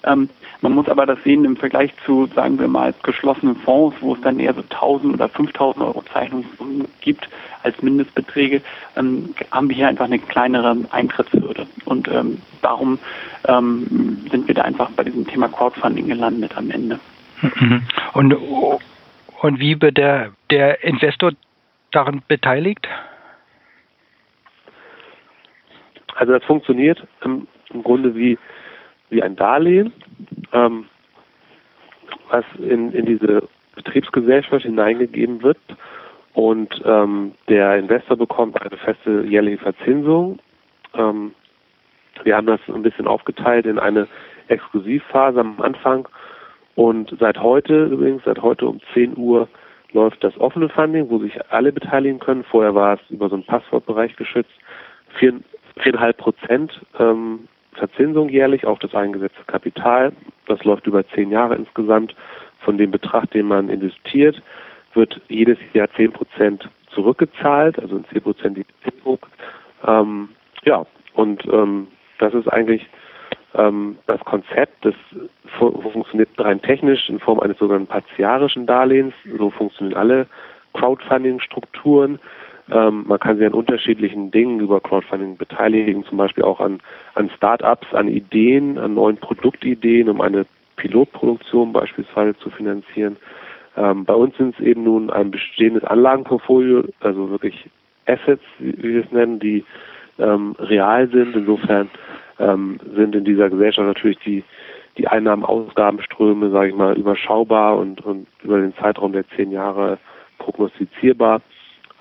Ähm, 0.07 0.31
man 0.63 0.73
muss 0.73 0.89
aber 0.89 1.05
das 1.05 1.23
sehen 1.25 1.45
im 1.45 1.57
Vergleich 1.57 1.93
zu, 2.05 2.27
sagen 2.35 2.59
wir 2.59 2.69
mal, 2.69 2.95
geschlossenen 3.03 3.57
Fonds, 3.57 3.97
wo 4.01 4.15
es 4.15 4.21
dann 4.23 4.39
eher 4.39 4.55
so 4.55 4.63
1000 4.63 5.15
oder 5.15 5.29
5000 5.29 5.85
Euro 5.85 6.03
Zeichnungssummen 6.13 6.87
gibt 7.01 7.29
als 7.63 7.83
Mindestbeträge, 7.83 8.63
ähm, 8.97 9.35
haben 9.51 9.69
wir 9.69 9.77
hier 9.77 9.89
einfach 9.89 10.07
eine 10.07 10.19
kleinere 10.19 10.77
Eintrittshürde. 10.91 11.67
Und 11.85 12.09
ähm, 12.09 12.41
darum 12.63 12.99
ähm, 13.47 14.25
sind 14.31 14.47
wir 14.47 14.55
da 14.55 14.63
einfach 14.63 14.91
bei 14.91 15.05
diesem 15.05 15.27
Thema 15.27 15.49
Crowdfunding 15.49 16.07
gelandet 16.07 16.57
am 16.57 16.71
Ende. 16.71 17.01
Mhm. 17.43 17.83
Und, 18.15 18.35
und 19.41 19.61
wie 19.61 19.81
wird 19.83 19.99
der, 19.99 20.33
der 20.51 20.85
Investor 20.85 21.33
daran 21.91 22.23
beteiligt? 22.29 22.89
Also 26.15 26.33
das 26.33 26.45
funktioniert 26.45 27.07
im, 27.23 27.47
im 27.71 27.83
Grunde 27.83 28.15
wie 28.15 28.39
wie 29.11 29.23
ein 29.23 29.37
Darlehen, 29.37 29.93
ähm, 30.53 30.87
was 32.31 32.45
in, 32.59 32.93
in 32.93 33.07
diese 33.07 33.49
Betriebsgesellschaft 33.75 34.65
hineingegeben 34.65 35.43
wird 35.43 35.59
und 36.35 36.83
ähm, 36.85 37.33
der 37.49 37.79
Investor 37.79 38.17
bekommt 38.17 38.61
eine 38.61 38.77
feste 38.77 39.23
jährliche 39.23 39.59
Verzinsung. 39.59 40.39
Ähm, 40.95 41.35
wir 42.25 42.37
haben 42.37 42.47
das 42.47 42.61
ein 42.69 42.83
bisschen 42.83 43.07
aufgeteilt 43.07 43.67
in 43.67 43.79
eine 43.79 44.09
Exklusivphase 44.49 45.41
am 45.41 45.61
Anfang 45.61 46.09
und 46.75 47.15
seit 47.19 47.41
heute 47.41 47.87
übrigens, 47.87 48.23
seit 48.25 48.43
heute 48.43 48.67
um 48.67 48.81
10 48.93 49.17
Uhr 49.17 49.49
läuft 49.93 50.23
das 50.23 50.39
offene 50.39 50.69
Funding, 50.69 51.09
wo 51.09 51.19
sich 51.19 51.33
alle 51.51 51.73
beteiligen 51.73 52.19
können. 52.19 52.45
Vorher 52.45 52.75
war 52.75 52.95
es 52.95 53.11
über 53.11 53.31
so 53.31 53.35
einen 53.35 53.47
Passwortbereich 53.47 54.15
geschützt. 54.17 54.53
Vier, 55.19 55.41
viereinhalb 55.79 56.19
Prozent 56.19 56.83
ähm, 56.99 57.49
Verzinsung 57.77 58.29
jährlich 58.29 58.67
auf 58.67 58.79
das 58.79 58.95
eingesetzte 58.95 59.45
Kapital. 59.47 60.13
Das 60.47 60.63
läuft 60.65 60.87
über 60.87 61.07
zehn 61.09 61.31
Jahre 61.31 61.55
insgesamt. 61.55 62.15
Von 62.61 62.79
dem 62.79 62.91
Betrag, 62.91 63.31
den 63.31 63.47
man 63.47 63.69
investiert, 63.69 64.43
wird 64.95 65.21
jedes 65.29 65.59
Jahr 65.73 65.89
zehn 65.95 66.13
Prozent 66.13 66.69
zurückgezahlt, 66.91 67.79
also 67.79 67.97
in 67.97 68.05
zehn 68.07 68.23
Prozent 68.23 68.57
die 68.57 68.67
Zinsung. 68.83 69.19
Ähm, 69.87 70.31
ja, 70.65 70.85
und 71.15 71.45
ähm, 71.53 71.89
das 72.19 72.35
ist 72.35 72.49
eigentlich 72.49 72.87
ähm, 73.55 73.99
das 74.07 74.21
Konzept. 74.21 74.85
Das 74.85 74.95
funktioniert 75.59 76.31
rein 76.39 76.61
technisch 76.61 77.09
in 77.09 77.21
Form 77.21 77.41
eines 77.41 77.59
sogenannten 77.59 77.89
partiarischen 77.89 78.67
Darlehens. 78.67 79.15
So 79.39 79.51
funktionieren 79.51 79.97
alle 79.97 80.27
Crowdfunding-Strukturen. 80.75 82.19
Ähm, 82.71 83.05
man 83.07 83.21
kann 83.21 83.37
sich 83.37 83.47
an 83.47 83.55
unterschiedlichen 83.55 84.31
Dingen 84.31 84.61
über 84.61 84.81
Crowdfunding 84.81 85.37
beteiligen, 85.37 86.05
zum 86.05 86.19
Beispiel 86.19 86.45
auch 86.45 86.61
an, 86.61 86.81
an 87.15 87.31
Start-ups, 87.31 87.95
an 87.95 88.09
Ideen, 88.09 88.79
an 88.79 88.95
neuen 88.95 89.19
Produktideen, 89.19 90.09
um 90.09 90.21
eine 90.21 90.47
Pilotproduktion 90.77 91.73
beispielsweise 91.73 92.37
zu 92.39 92.51
finanzieren. 92.51 93.17
Ähm, 93.77 94.05
bei 94.05 94.15
uns 94.15 94.37
sind 94.37 94.55
es 94.59 94.65
eben 94.65 94.85
nun 94.85 95.11
ein 95.11 95.31
bestehendes 95.31 95.85
Anlagenportfolio, 95.85 96.85
also 97.01 97.31
wirklich 97.31 97.69
Assets, 98.07 98.43
wie, 98.59 98.83
wir 98.83 99.05
es 99.05 99.13
nennen, 99.13 99.39
die 99.39 99.65
ähm, 100.19 100.57
real 100.59 101.09
sind. 101.09 101.37
Insofern 101.37 101.89
ähm, 102.39 102.79
sind 102.95 103.15
in 103.15 103.25
dieser 103.25 103.51
Gesellschaft 103.51 103.87
natürlich 103.87 104.19
die, 104.25 104.43
die 104.99 105.07
Einnahmen-Ausgabenströme, 105.07 106.51
sage 106.51 106.71
ich 106.71 106.75
mal, 106.75 106.97
überschaubar 106.97 107.77
und, 107.79 108.01
und 108.05 108.27
über 108.43 108.59
den 108.59 108.75
Zeitraum 108.77 109.13
der 109.13 109.29
zehn 109.37 109.51
Jahre 109.51 109.99
prognostizierbar. 110.39 111.43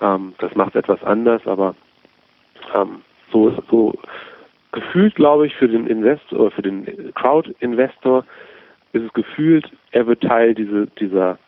Ähm, 0.00 0.34
das 0.38 0.54
macht 0.54 0.76
etwas 0.76 1.02
anders, 1.02 1.46
aber 1.46 1.74
ähm, 2.74 3.02
so, 3.32 3.52
so 3.70 3.94
gefühlt, 4.72 5.14
glaube 5.14 5.46
ich, 5.46 5.54
für 5.54 5.68
den 5.68 5.86
Investor 5.86 6.50
für 6.50 6.62
den 6.62 7.12
Crowd-Investor 7.14 8.24
ist 8.92 9.04
es 9.04 9.12
gefühlt, 9.12 9.70
er 9.90 10.06
wird 10.06 10.22
Teil 10.22 10.54
diese, 10.54 10.86
dieser 10.98 11.38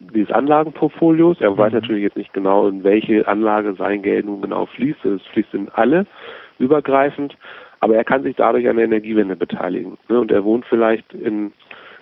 dieses 0.00 0.32
Anlagenportfolios. 0.32 1.40
Er 1.40 1.56
weiß 1.56 1.72
mhm. 1.72 1.78
natürlich 1.80 2.02
jetzt 2.02 2.16
nicht 2.16 2.32
genau, 2.32 2.68
in 2.68 2.84
welche 2.84 3.26
Anlage 3.26 3.74
sein 3.74 4.02
Geld 4.02 4.26
nun 4.26 4.42
genau 4.42 4.66
fließt. 4.66 5.04
Es 5.04 5.22
fließt 5.32 5.54
in 5.54 5.68
alle 5.70 6.06
übergreifend, 6.58 7.36
aber 7.80 7.96
er 7.96 8.04
kann 8.04 8.22
sich 8.22 8.36
dadurch 8.36 8.68
an 8.68 8.76
der 8.76 8.86
Energiewende 8.86 9.36
beteiligen. 9.36 9.98
Ne? 10.08 10.20
Und 10.20 10.30
er 10.30 10.44
wohnt 10.44 10.66
vielleicht 10.66 11.12
in, 11.14 11.52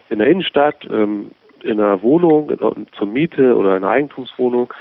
in 0.09 0.19
der 0.19 0.29
Innenstadt, 0.29 0.77
ähm, 0.91 1.31
in 1.63 1.81
einer 1.81 2.03
Wohnung 2.03 2.51
in, 2.51 2.87
zur 2.93 3.07
Miete 3.07 3.57
oder 3.57 3.77
in 3.77 3.85
einer 3.85 3.93
Eigentumswohnung, 3.93 4.73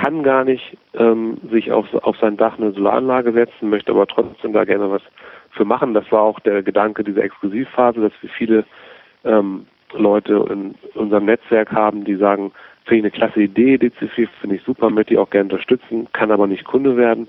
kann 0.00 0.22
gar 0.22 0.44
nicht 0.44 0.78
ähm, 0.94 1.36
sich 1.50 1.72
auf, 1.72 1.92
auf 1.92 2.16
sein 2.16 2.38
Dach 2.38 2.58
eine 2.58 2.72
Solaranlage 2.72 3.32
setzen, 3.32 3.68
möchte 3.68 3.92
aber 3.92 4.06
trotzdem 4.06 4.54
da 4.54 4.64
gerne 4.64 4.90
was 4.90 5.02
für 5.50 5.66
machen. 5.66 5.92
Das 5.92 6.10
war 6.10 6.22
auch 6.22 6.40
der 6.40 6.62
Gedanke 6.62 7.04
dieser 7.04 7.22
Exklusivphase, 7.22 8.00
dass 8.00 8.12
wir 8.22 8.30
viele 8.30 8.64
ähm, 9.24 9.66
Leute 9.92 10.46
in 10.50 10.74
unserem 10.94 11.26
Netzwerk 11.26 11.72
haben, 11.72 12.04
die 12.04 12.14
sagen, 12.14 12.52
finde 12.86 13.08
ich 13.08 13.14
eine 13.14 13.26
klasse 13.26 13.42
Idee, 13.42 13.76
DCF 13.76 14.30
finde 14.40 14.56
ich 14.56 14.62
super, 14.62 14.88
möchte 14.88 15.12
ich 15.12 15.18
auch 15.18 15.28
gerne 15.28 15.50
unterstützen, 15.52 16.08
kann 16.12 16.30
aber 16.30 16.46
nicht 16.46 16.64
Kunde 16.64 16.96
werden. 16.96 17.28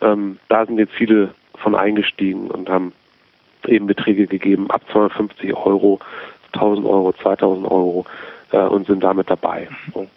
Ähm, 0.00 0.38
da 0.48 0.66
sind 0.66 0.78
jetzt 0.78 0.94
viele 0.94 1.34
von 1.54 1.76
eingestiegen 1.76 2.50
und 2.50 2.68
haben 2.68 2.92
eben 3.66 3.86
Beträge 3.86 4.26
gegeben 4.26 4.70
ab 4.70 4.82
250 4.90 5.54
Euro, 5.54 6.00
1000 6.52 6.84
Euro, 6.84 7.12
2000 7.12 7.70
Euro 7.70 8.06
äh, 8.50 8.58
und 8.58 8.88
sind 8.88 9.04
damit 9.04 9.30
dabei. 9.30 9.68
So. 9.94 10.08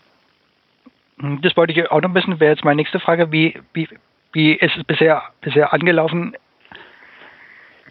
Hm, 1.22 1.40
das 1.42 1.56
wollte 1.56 1.72
ich 1.72 1.92
auch 1.92 2.02
noch 2.02 2.14
wissen, 2.14 2.40
wäre 2.40 2.52
jetzt 2.52 2.66
meine 2.66 2.78
nächste 2.78 3.00
Frage. 3.00 3.32
Wie, 3.32 3.54
wie, 3.74 3.88
wie 4.34 4.54
ist 4.54 4.76
es 4.76 4.84
bisher, 4.84 5.24
bisher 5.42 5.74
angelaufen? 5.74 6.36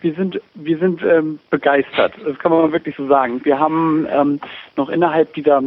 Wir 0.01 0.15
sind, 0.15 0.41
wir 0.55 0.79
sind 0.79 1.03
ähm, 1.03 1.39
begeistert, 1.51 2.15
das 2.25 2.39
kann 2.39 2.53
man 2.53 2.73
wirklich 2.73 2.97
so 2.97 3.07
sagen. 3.07 3.45
Wir 3.45 3.59
haben 3.59 4.07
ähm, 4.11 4.41
noch 4.77 4.89
innerhalb 4.89 5.35
dieser 5.35 5.63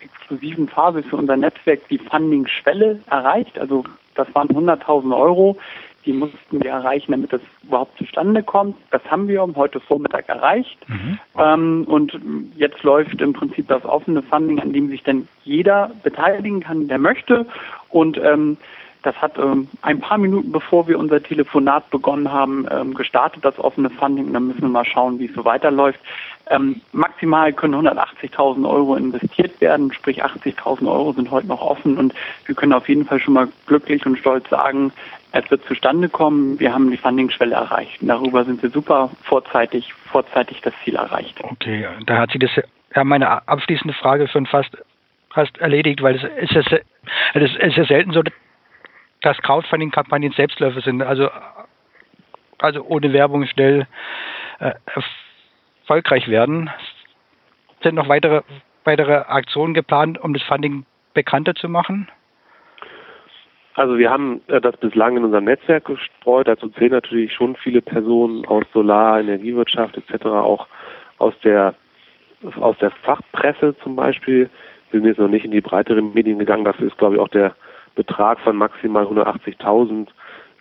exklusiven 0.00 0.68
Phase 0.68 1.04
für 1.04 1.16
unser 1.16 1.36
Netzwerk 1.36 1.86
die 1.88 1.98
Funding-Schwelle 1.98 3.00
erreicht. 3.08 3.58
Also 3.58 3.84
das 4.16 4.32
waren 4.34 4.48
100.000 4.48 5.16
Euro, 5.16 5.56
Die 6.06 6.12
mussten 6.12 6.62
wir 6.62 6.70
erreichen, 6.70 7.12
damit 7.12 7.32
das 7.32 7.40
überhaupt 7.64 7.98
zustande 7.98 8.42
kommt. 8.42 8.76
Das 8.90 9.02
haben 9.10 9.28
wir 9.28 9.46
heute 9.56 9.80
Vormittag 9.80 10.28
erreicht. 10.28 10.78
Mhm. 10.88 11.18
Ähm, 11.36 11.84
und 11.88 12.18
jetzt 12.56 12.82
läuft 12.82 13.20
im 13.20 13.32
Prinzip 13.32 13.68
das 13.68 13.84
offene 13.84 14.22
Funding, 14.22 14.60
an 14.60 14.72
dem 14.72 14.88
sich 14.88 15.02
dann 15.02 15.28
jeder 15.44 15.90
beteiligen 16.02 16.60
kann, 16.60 16.88
der 16.88 16.98
möchte. 16.98 17.46
Und 17.90 18.18
ähm, 18.18 18.56
das 19.06 19.14
hat 19.22 19.38
ähm, 19.38 19.68
ein 19.82 20.00
paar 20.00 20.18
Minuten 20.18 20.50
bevor 20.50 20.88
wir 20.88 20.98
unser 20.98 21.22
Telefonat 21.22 21.90
begonnen 21.90 22.32
haben, 22.32 22.66
ähm, 22.70 22.92
gestartet, 22.92 23.44
das 23.44 23.56
offene 23.58 23.88
Funding. 23.88 24.26
Und 24.26 24.32
dann 24.32 24.48
müssen 24.48 24.62
wir 24.62 24.68
mal 24.68 24.84
schauen, 24.84 25.20
wie 25.20 25.26
es 25.26 25.34
so 25.34 25.44
weiterläuft. 25.44 26.00
Ähm, 26.48 26.80
maximal 26.92 27.52
können 27.52 27.86
180.000 27.86 28.68
Euro 28.68 28.96
investiert 28.96 29.60
werden, 29.60 29.92
sprich 29.92 30.24
80.000 30.24 30.90
Euro 30.90 31.12
sind 31.12 31.30
heute 31.30 31.46
noch 31.46 31.60
offen 31.60 31.98
und 31.98 32.14
wir 32.46 32.54
können 32.54 32.72
auf 32.72 32.88
jeden 32.88 33.04
Fall 33.04 33.20
schon 33.20 33.34
mal 33.34 33.48
glücklich 33.66 34.04
und 34.06 34.18
stolz 34.18 34.48
sagen, 34.48 34.92
es 35.38 35.50
wird 35.50 35.64
zustande 35.64 36.08
kommen. 36.08 36.58
Wir 36.60 36.72
haben 36.72 36.90
die 36.90 36.96
Funding-Schwelle 36.96 37.54
erreicht. 37.54 38.02
Und 38.02 38.08
darüber 38.08 38.44
sind 38.44 38.62
wir 38.62 38.70
super 38.70 39.10
vorzeitig, 39.22 39.92
vorzeitig 39.92 40.60
das 40.60 40.74
Ziel 40.84 40.96
erreicht. 40.96 41.42
Okay, 41.42 41.86
da 42.06 42.18
hat 42.18 42.30
sie 42.32 42.38
das 42.38 42.50
ja 42.94 43.04
meine 43.04 43.46
abschließende 43.48 43.94
Frage 43.94 44.28
schon 44.28 44.46
fast 44.46 44.76
fast 45.36 45.58
erledigt, 45.58 46.02
weil 46.02 46.16
es 46.16 46.50
ist 46.50 46.70
ja, 46.70 46.78
es 47.34 47.54
ist 47.56 47.76
ja 47.76 47.84
selten 47.84 48.12
so, 48.12 48.22
dass 49.20 49.36
Crowdfunding-Kampagnen 49.42 50.32
Selbstläufer 50.32 50.80
sind. 50.80 51.02
Also, 51.02 51.28
also 52.58 52.82
ohne 52.84 53.12
Werbung 53.12 53.46
schnell 53.46 53.86
äh, 54.60 54.72
erfolgreich 55.82 56.28
werden. 56.28 56.70
Sind 57.82 57.96
noch 57.96 58.08
weitere, 58.08 58.42
weitere 58.84 59.12
Aktionen 59.12 59.74
geplant, 59.74 60.18
um 60.18 60.32
das 60.32 60.42
Funding 60.42 60.86
bekannter 61.12 61.54
zu 61.54 61.68
machen? 61.68 62.08
Also 63.76 63.98
wir 63.98 64.10
haben 64.10 64.40
äh, 64.48 64.60
das 64.60 64.76
bislang 64.78 65.18
in 65.18 65.24
unserem 65.24 65.44
Netzwerk 65.44 65.84
gestreut. 65.84 66.48
Dazu 66.48 66.68
zählen 66.70 66.92
natürlich 66.92 67.32
schon 67.32 67.56
viele 67.56 67.82
Personen 67.82 68.44
aus 68.46 68.64
Solar, 68.72 69.20
Energiewirtschaft 69.20 69.96
etc., 69.96 70.26
auch 70.26 70.66
aus 71.18 71.34
der 71.44 71.74
aus 72.60 72.76
der 72.78 72.90
Fachpresse 72.90 73.74
zum 73.82 73.96
Beispiel. 73.96 74.50
Wir 74.90 75.00
sind 75.00 75.08
jetzt 75.08 75.18
noch 75.18 75.28
nicht 75.28 75.44
in 75.44 75.50
die 75.50 75.60
breiteren 75.60 76.12
Medien 76.14 76.38
gegangen. 76.38 76.64
Dafür 76.64 76.86
ist, 76.86 76.98
glaube 76.98 77.16
ich, 77.16 77.20
auch 77.20 77.28
der 77.28 77.54
Betrag 77.94 78.38
von 78.40 78.56
maximal 78.56 79.04
180.000 79.04 80.08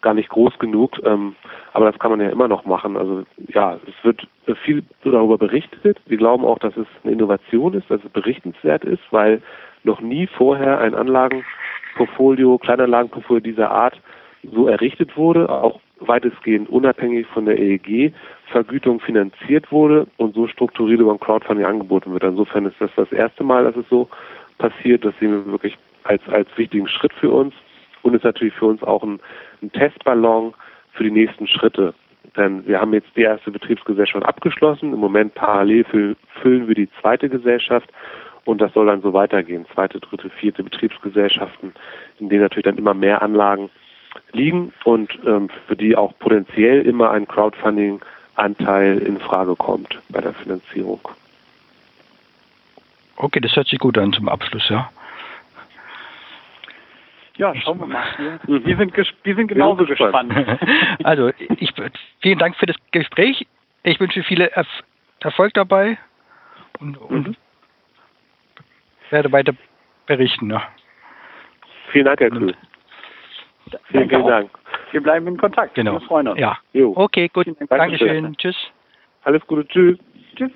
gar 0.01 0.13
nicht 0.13 0.29
groß 0.29 0.57
genug. 0.59 0.99
Ähm, 1.03 1.35
aber 1.73 1.91
das 1.91 1.99
kann 1.99 2.11
man 2.11 2.21
ja 2.21 2.29
immer 2.29 2.47
noch 2.47 2.65
machen. 2.65 2.97
Also 2.97 3.23
ja, 3.49 3.77
es 3.87 4.03
wird 4.03 4.27
viel 4.63 4.83
darüber 5.03 5.37
berichtet. 5.37 5.99
Wir 6.05 6.17
glauben 6.17 6.45
auch, 6.45 6.59
dass 6.59 6.75
es 6.77 6.87
eine 7.03 7.13
Innovation 7.13 7.73
ist, 7.73 7.89
dass 7.89 8.03
es 8.03 8.11
berichtenswert 8.11 8.83
ist, 8.83 9.03
weil 9.11 9.41
noch 9.85 10.01
nie 10.01 10.27
vorher 10.27 10.79
ein 10.79 10.95
Anlagenportfolio, 10.95 12.57
Kleinanlagenportfolio 12.57 13.41
dieser 13.41 13.71
Art 13.71 13.99
so 14.43 14.67
errichtet 14.67 15.15
wurde, 15.17 15.49
auch 15.49 15.79
weitestgehend 15.99 16.69
unabhängig 16.69 17.25
von 17.27 17.45
der 17.45 17.57
EEG-Vergütung 17.57 18.99
finanziert 18.99 19.71
wurde 19.71 20.07
und 20.17 20.35
so 20.35 20.47
strukturiert 20.47 20.99
über 20.99 21.11
ein 21.11 21.19
Crowdfunding 21.19 21.65
angeboten 21.65 22.11
wird. 22.11 22.23
Insofern 22.23 22.65
ist 22.65 22.75
das 22.79 22.91
das 22.95 23.11
erste 23.11 23.43
Mal, 23.43 23.63
dass 23.63 23.75
es 23.75 23.87
so 23.89 24.09
passiert. 24.57 25.05
Das 25.05 25.13
sehen 25.19 25.31
wir 25.31 25.45
wirklich 25.51 25.77
als, 26.03 26.21
als 26.27 26.47
wichtigen 26.57 26.87
Schritt 26.87 27.13
für 27.13 27.31
uns 27.31 27.53
und 28.03 28.13
ist 28.13 28.23
natürlich 28.23 28.53
für 28.53 28.65
uns 28.65 28.83
auch 28.83 29.03
ein, 29.03 29.19
ein 29.61 29.71
Testballon 29.71 30.53
für 30.91 31.03
die 31.03 31.11
nächsten 31.11 31.47
Schritte. 31.47 31.93
Denn 32.35 32.67
wir 32.67 32.81
haben 32.81 32.93
jetzt 32.93 33.15
die 33.15 33.21
erste 33.21 33.51
Betriebsgesellschaft 33.51 34.25
abgeschlossen. 34.25 34.93
Im 34.93 34.99
Moment 34.99 35.33
parallel 35.35 36.15
füllen 36.41 36.67
wir 36.67 36.75
die 36.75 36.89
zweite 37.01 37.29
Gesellschaft 37.29 37.89
und 38.45 38.61
das 38.61 38.73
soll 38.73 38.85
dann 38.85 39.01
so 39.01 39.13
weitergehen. 39.13 39.65
Zweite, 39.73 39.99
dritte, 39.99 40.29
vierte 40.29 40.63
Betriebsgesellschaften, 40.63 41.73
in 42.19 42.29
denen 42.29 42.41
natürlich 42.41 42.65
dann 42.65 42.77
immer 42.77 42.93
mehr 42.93 43.21
Anlagen 43.21 43.69
liegen 44.31 44.71
und 44.83 45.11
ähm, 45.25 45.49
für 45.67 45.75
die 45.75 45.95
auch 45.95 46.17
potenziell 46.19 46.81
immer 46.85 47.11
ein 47.11 47.27
Crowdfunding-Anteil 47.27 48.99
in 48.99 49.19
Frage 49.19 49.55
kommt 49.55 49.99
bei 50.09 50.21
der 50.21 50.33
Finanzierung. 50.33 51.01
Okay, 53.17 53.39
das 53.39 53.55
hört 53.55 53.67
sich 53.67 53.79
gut 53.79 53.97
an 53.97 54.13
zum 54.13 54.29
Abschluss, 54.29 54.67
ja. 54.69 54.89
Ja, 57.37 57.53
schauen 57.55 57.79
wir 57.79 57.87
mal. 57.87 58.39
Wir, 58.47 58.65
wir 58.65 58.77
sind, 58.77 58.95
wir 58.95 59.35
sind 59.35 59.47
genauso 59.47 59.85
gespannt. 59.85 60.33
Also, 61.03 61.31
ich, 61.37 61.73
vielen 62.21 62.39
Dank 62.39 62.55
für 62.55 62.65
das 62.65 62.77
Gespräch. 62.91 63.45
Ich 63.83 63.99
wünsche 63.99 64.23
viel 64.23 64.41
Erf 64.41 64.67
Erfolg 65.19 65.53
dabei 65.55 65.97
und, 66.79 66.97
und 66.97 67.27
mhm. 67.29 67.35
Werde 69.11 69.31
weiter 69.31 69.53
berichten. 70.05 70.49
Ja. 70.49 70.63
Vielen 71.91 72.05
Dank, 72.05 72.19
Herr 72.19 72.29
Kühl. 72.29 72.55
Vielen, 73.87 74.09
vielen 74.09 74.27
Dank. 74.27 74.49
Wir 74.91 75.01
bleiben 75.01 75.27
in 75.27 75.37
Kontakt. 75.37 75.75
Genau. 75.75 75.93
Wir 75.93 76.01
freuen 76.01 76.27
uns. 76.27 76.39
Ja. 76.39 76.57
Jo. 76.73 76.93
Okay, 76.95 77.29
gut. 77.29 77.47
Dankeschön. 77.69 78.35
Tschüss. 78.37 78.55
Alles 79.23 79.45
Gute. 79.47 79.67
Tschüss. 79.67 79.97
Tschüss. 80.35 80.51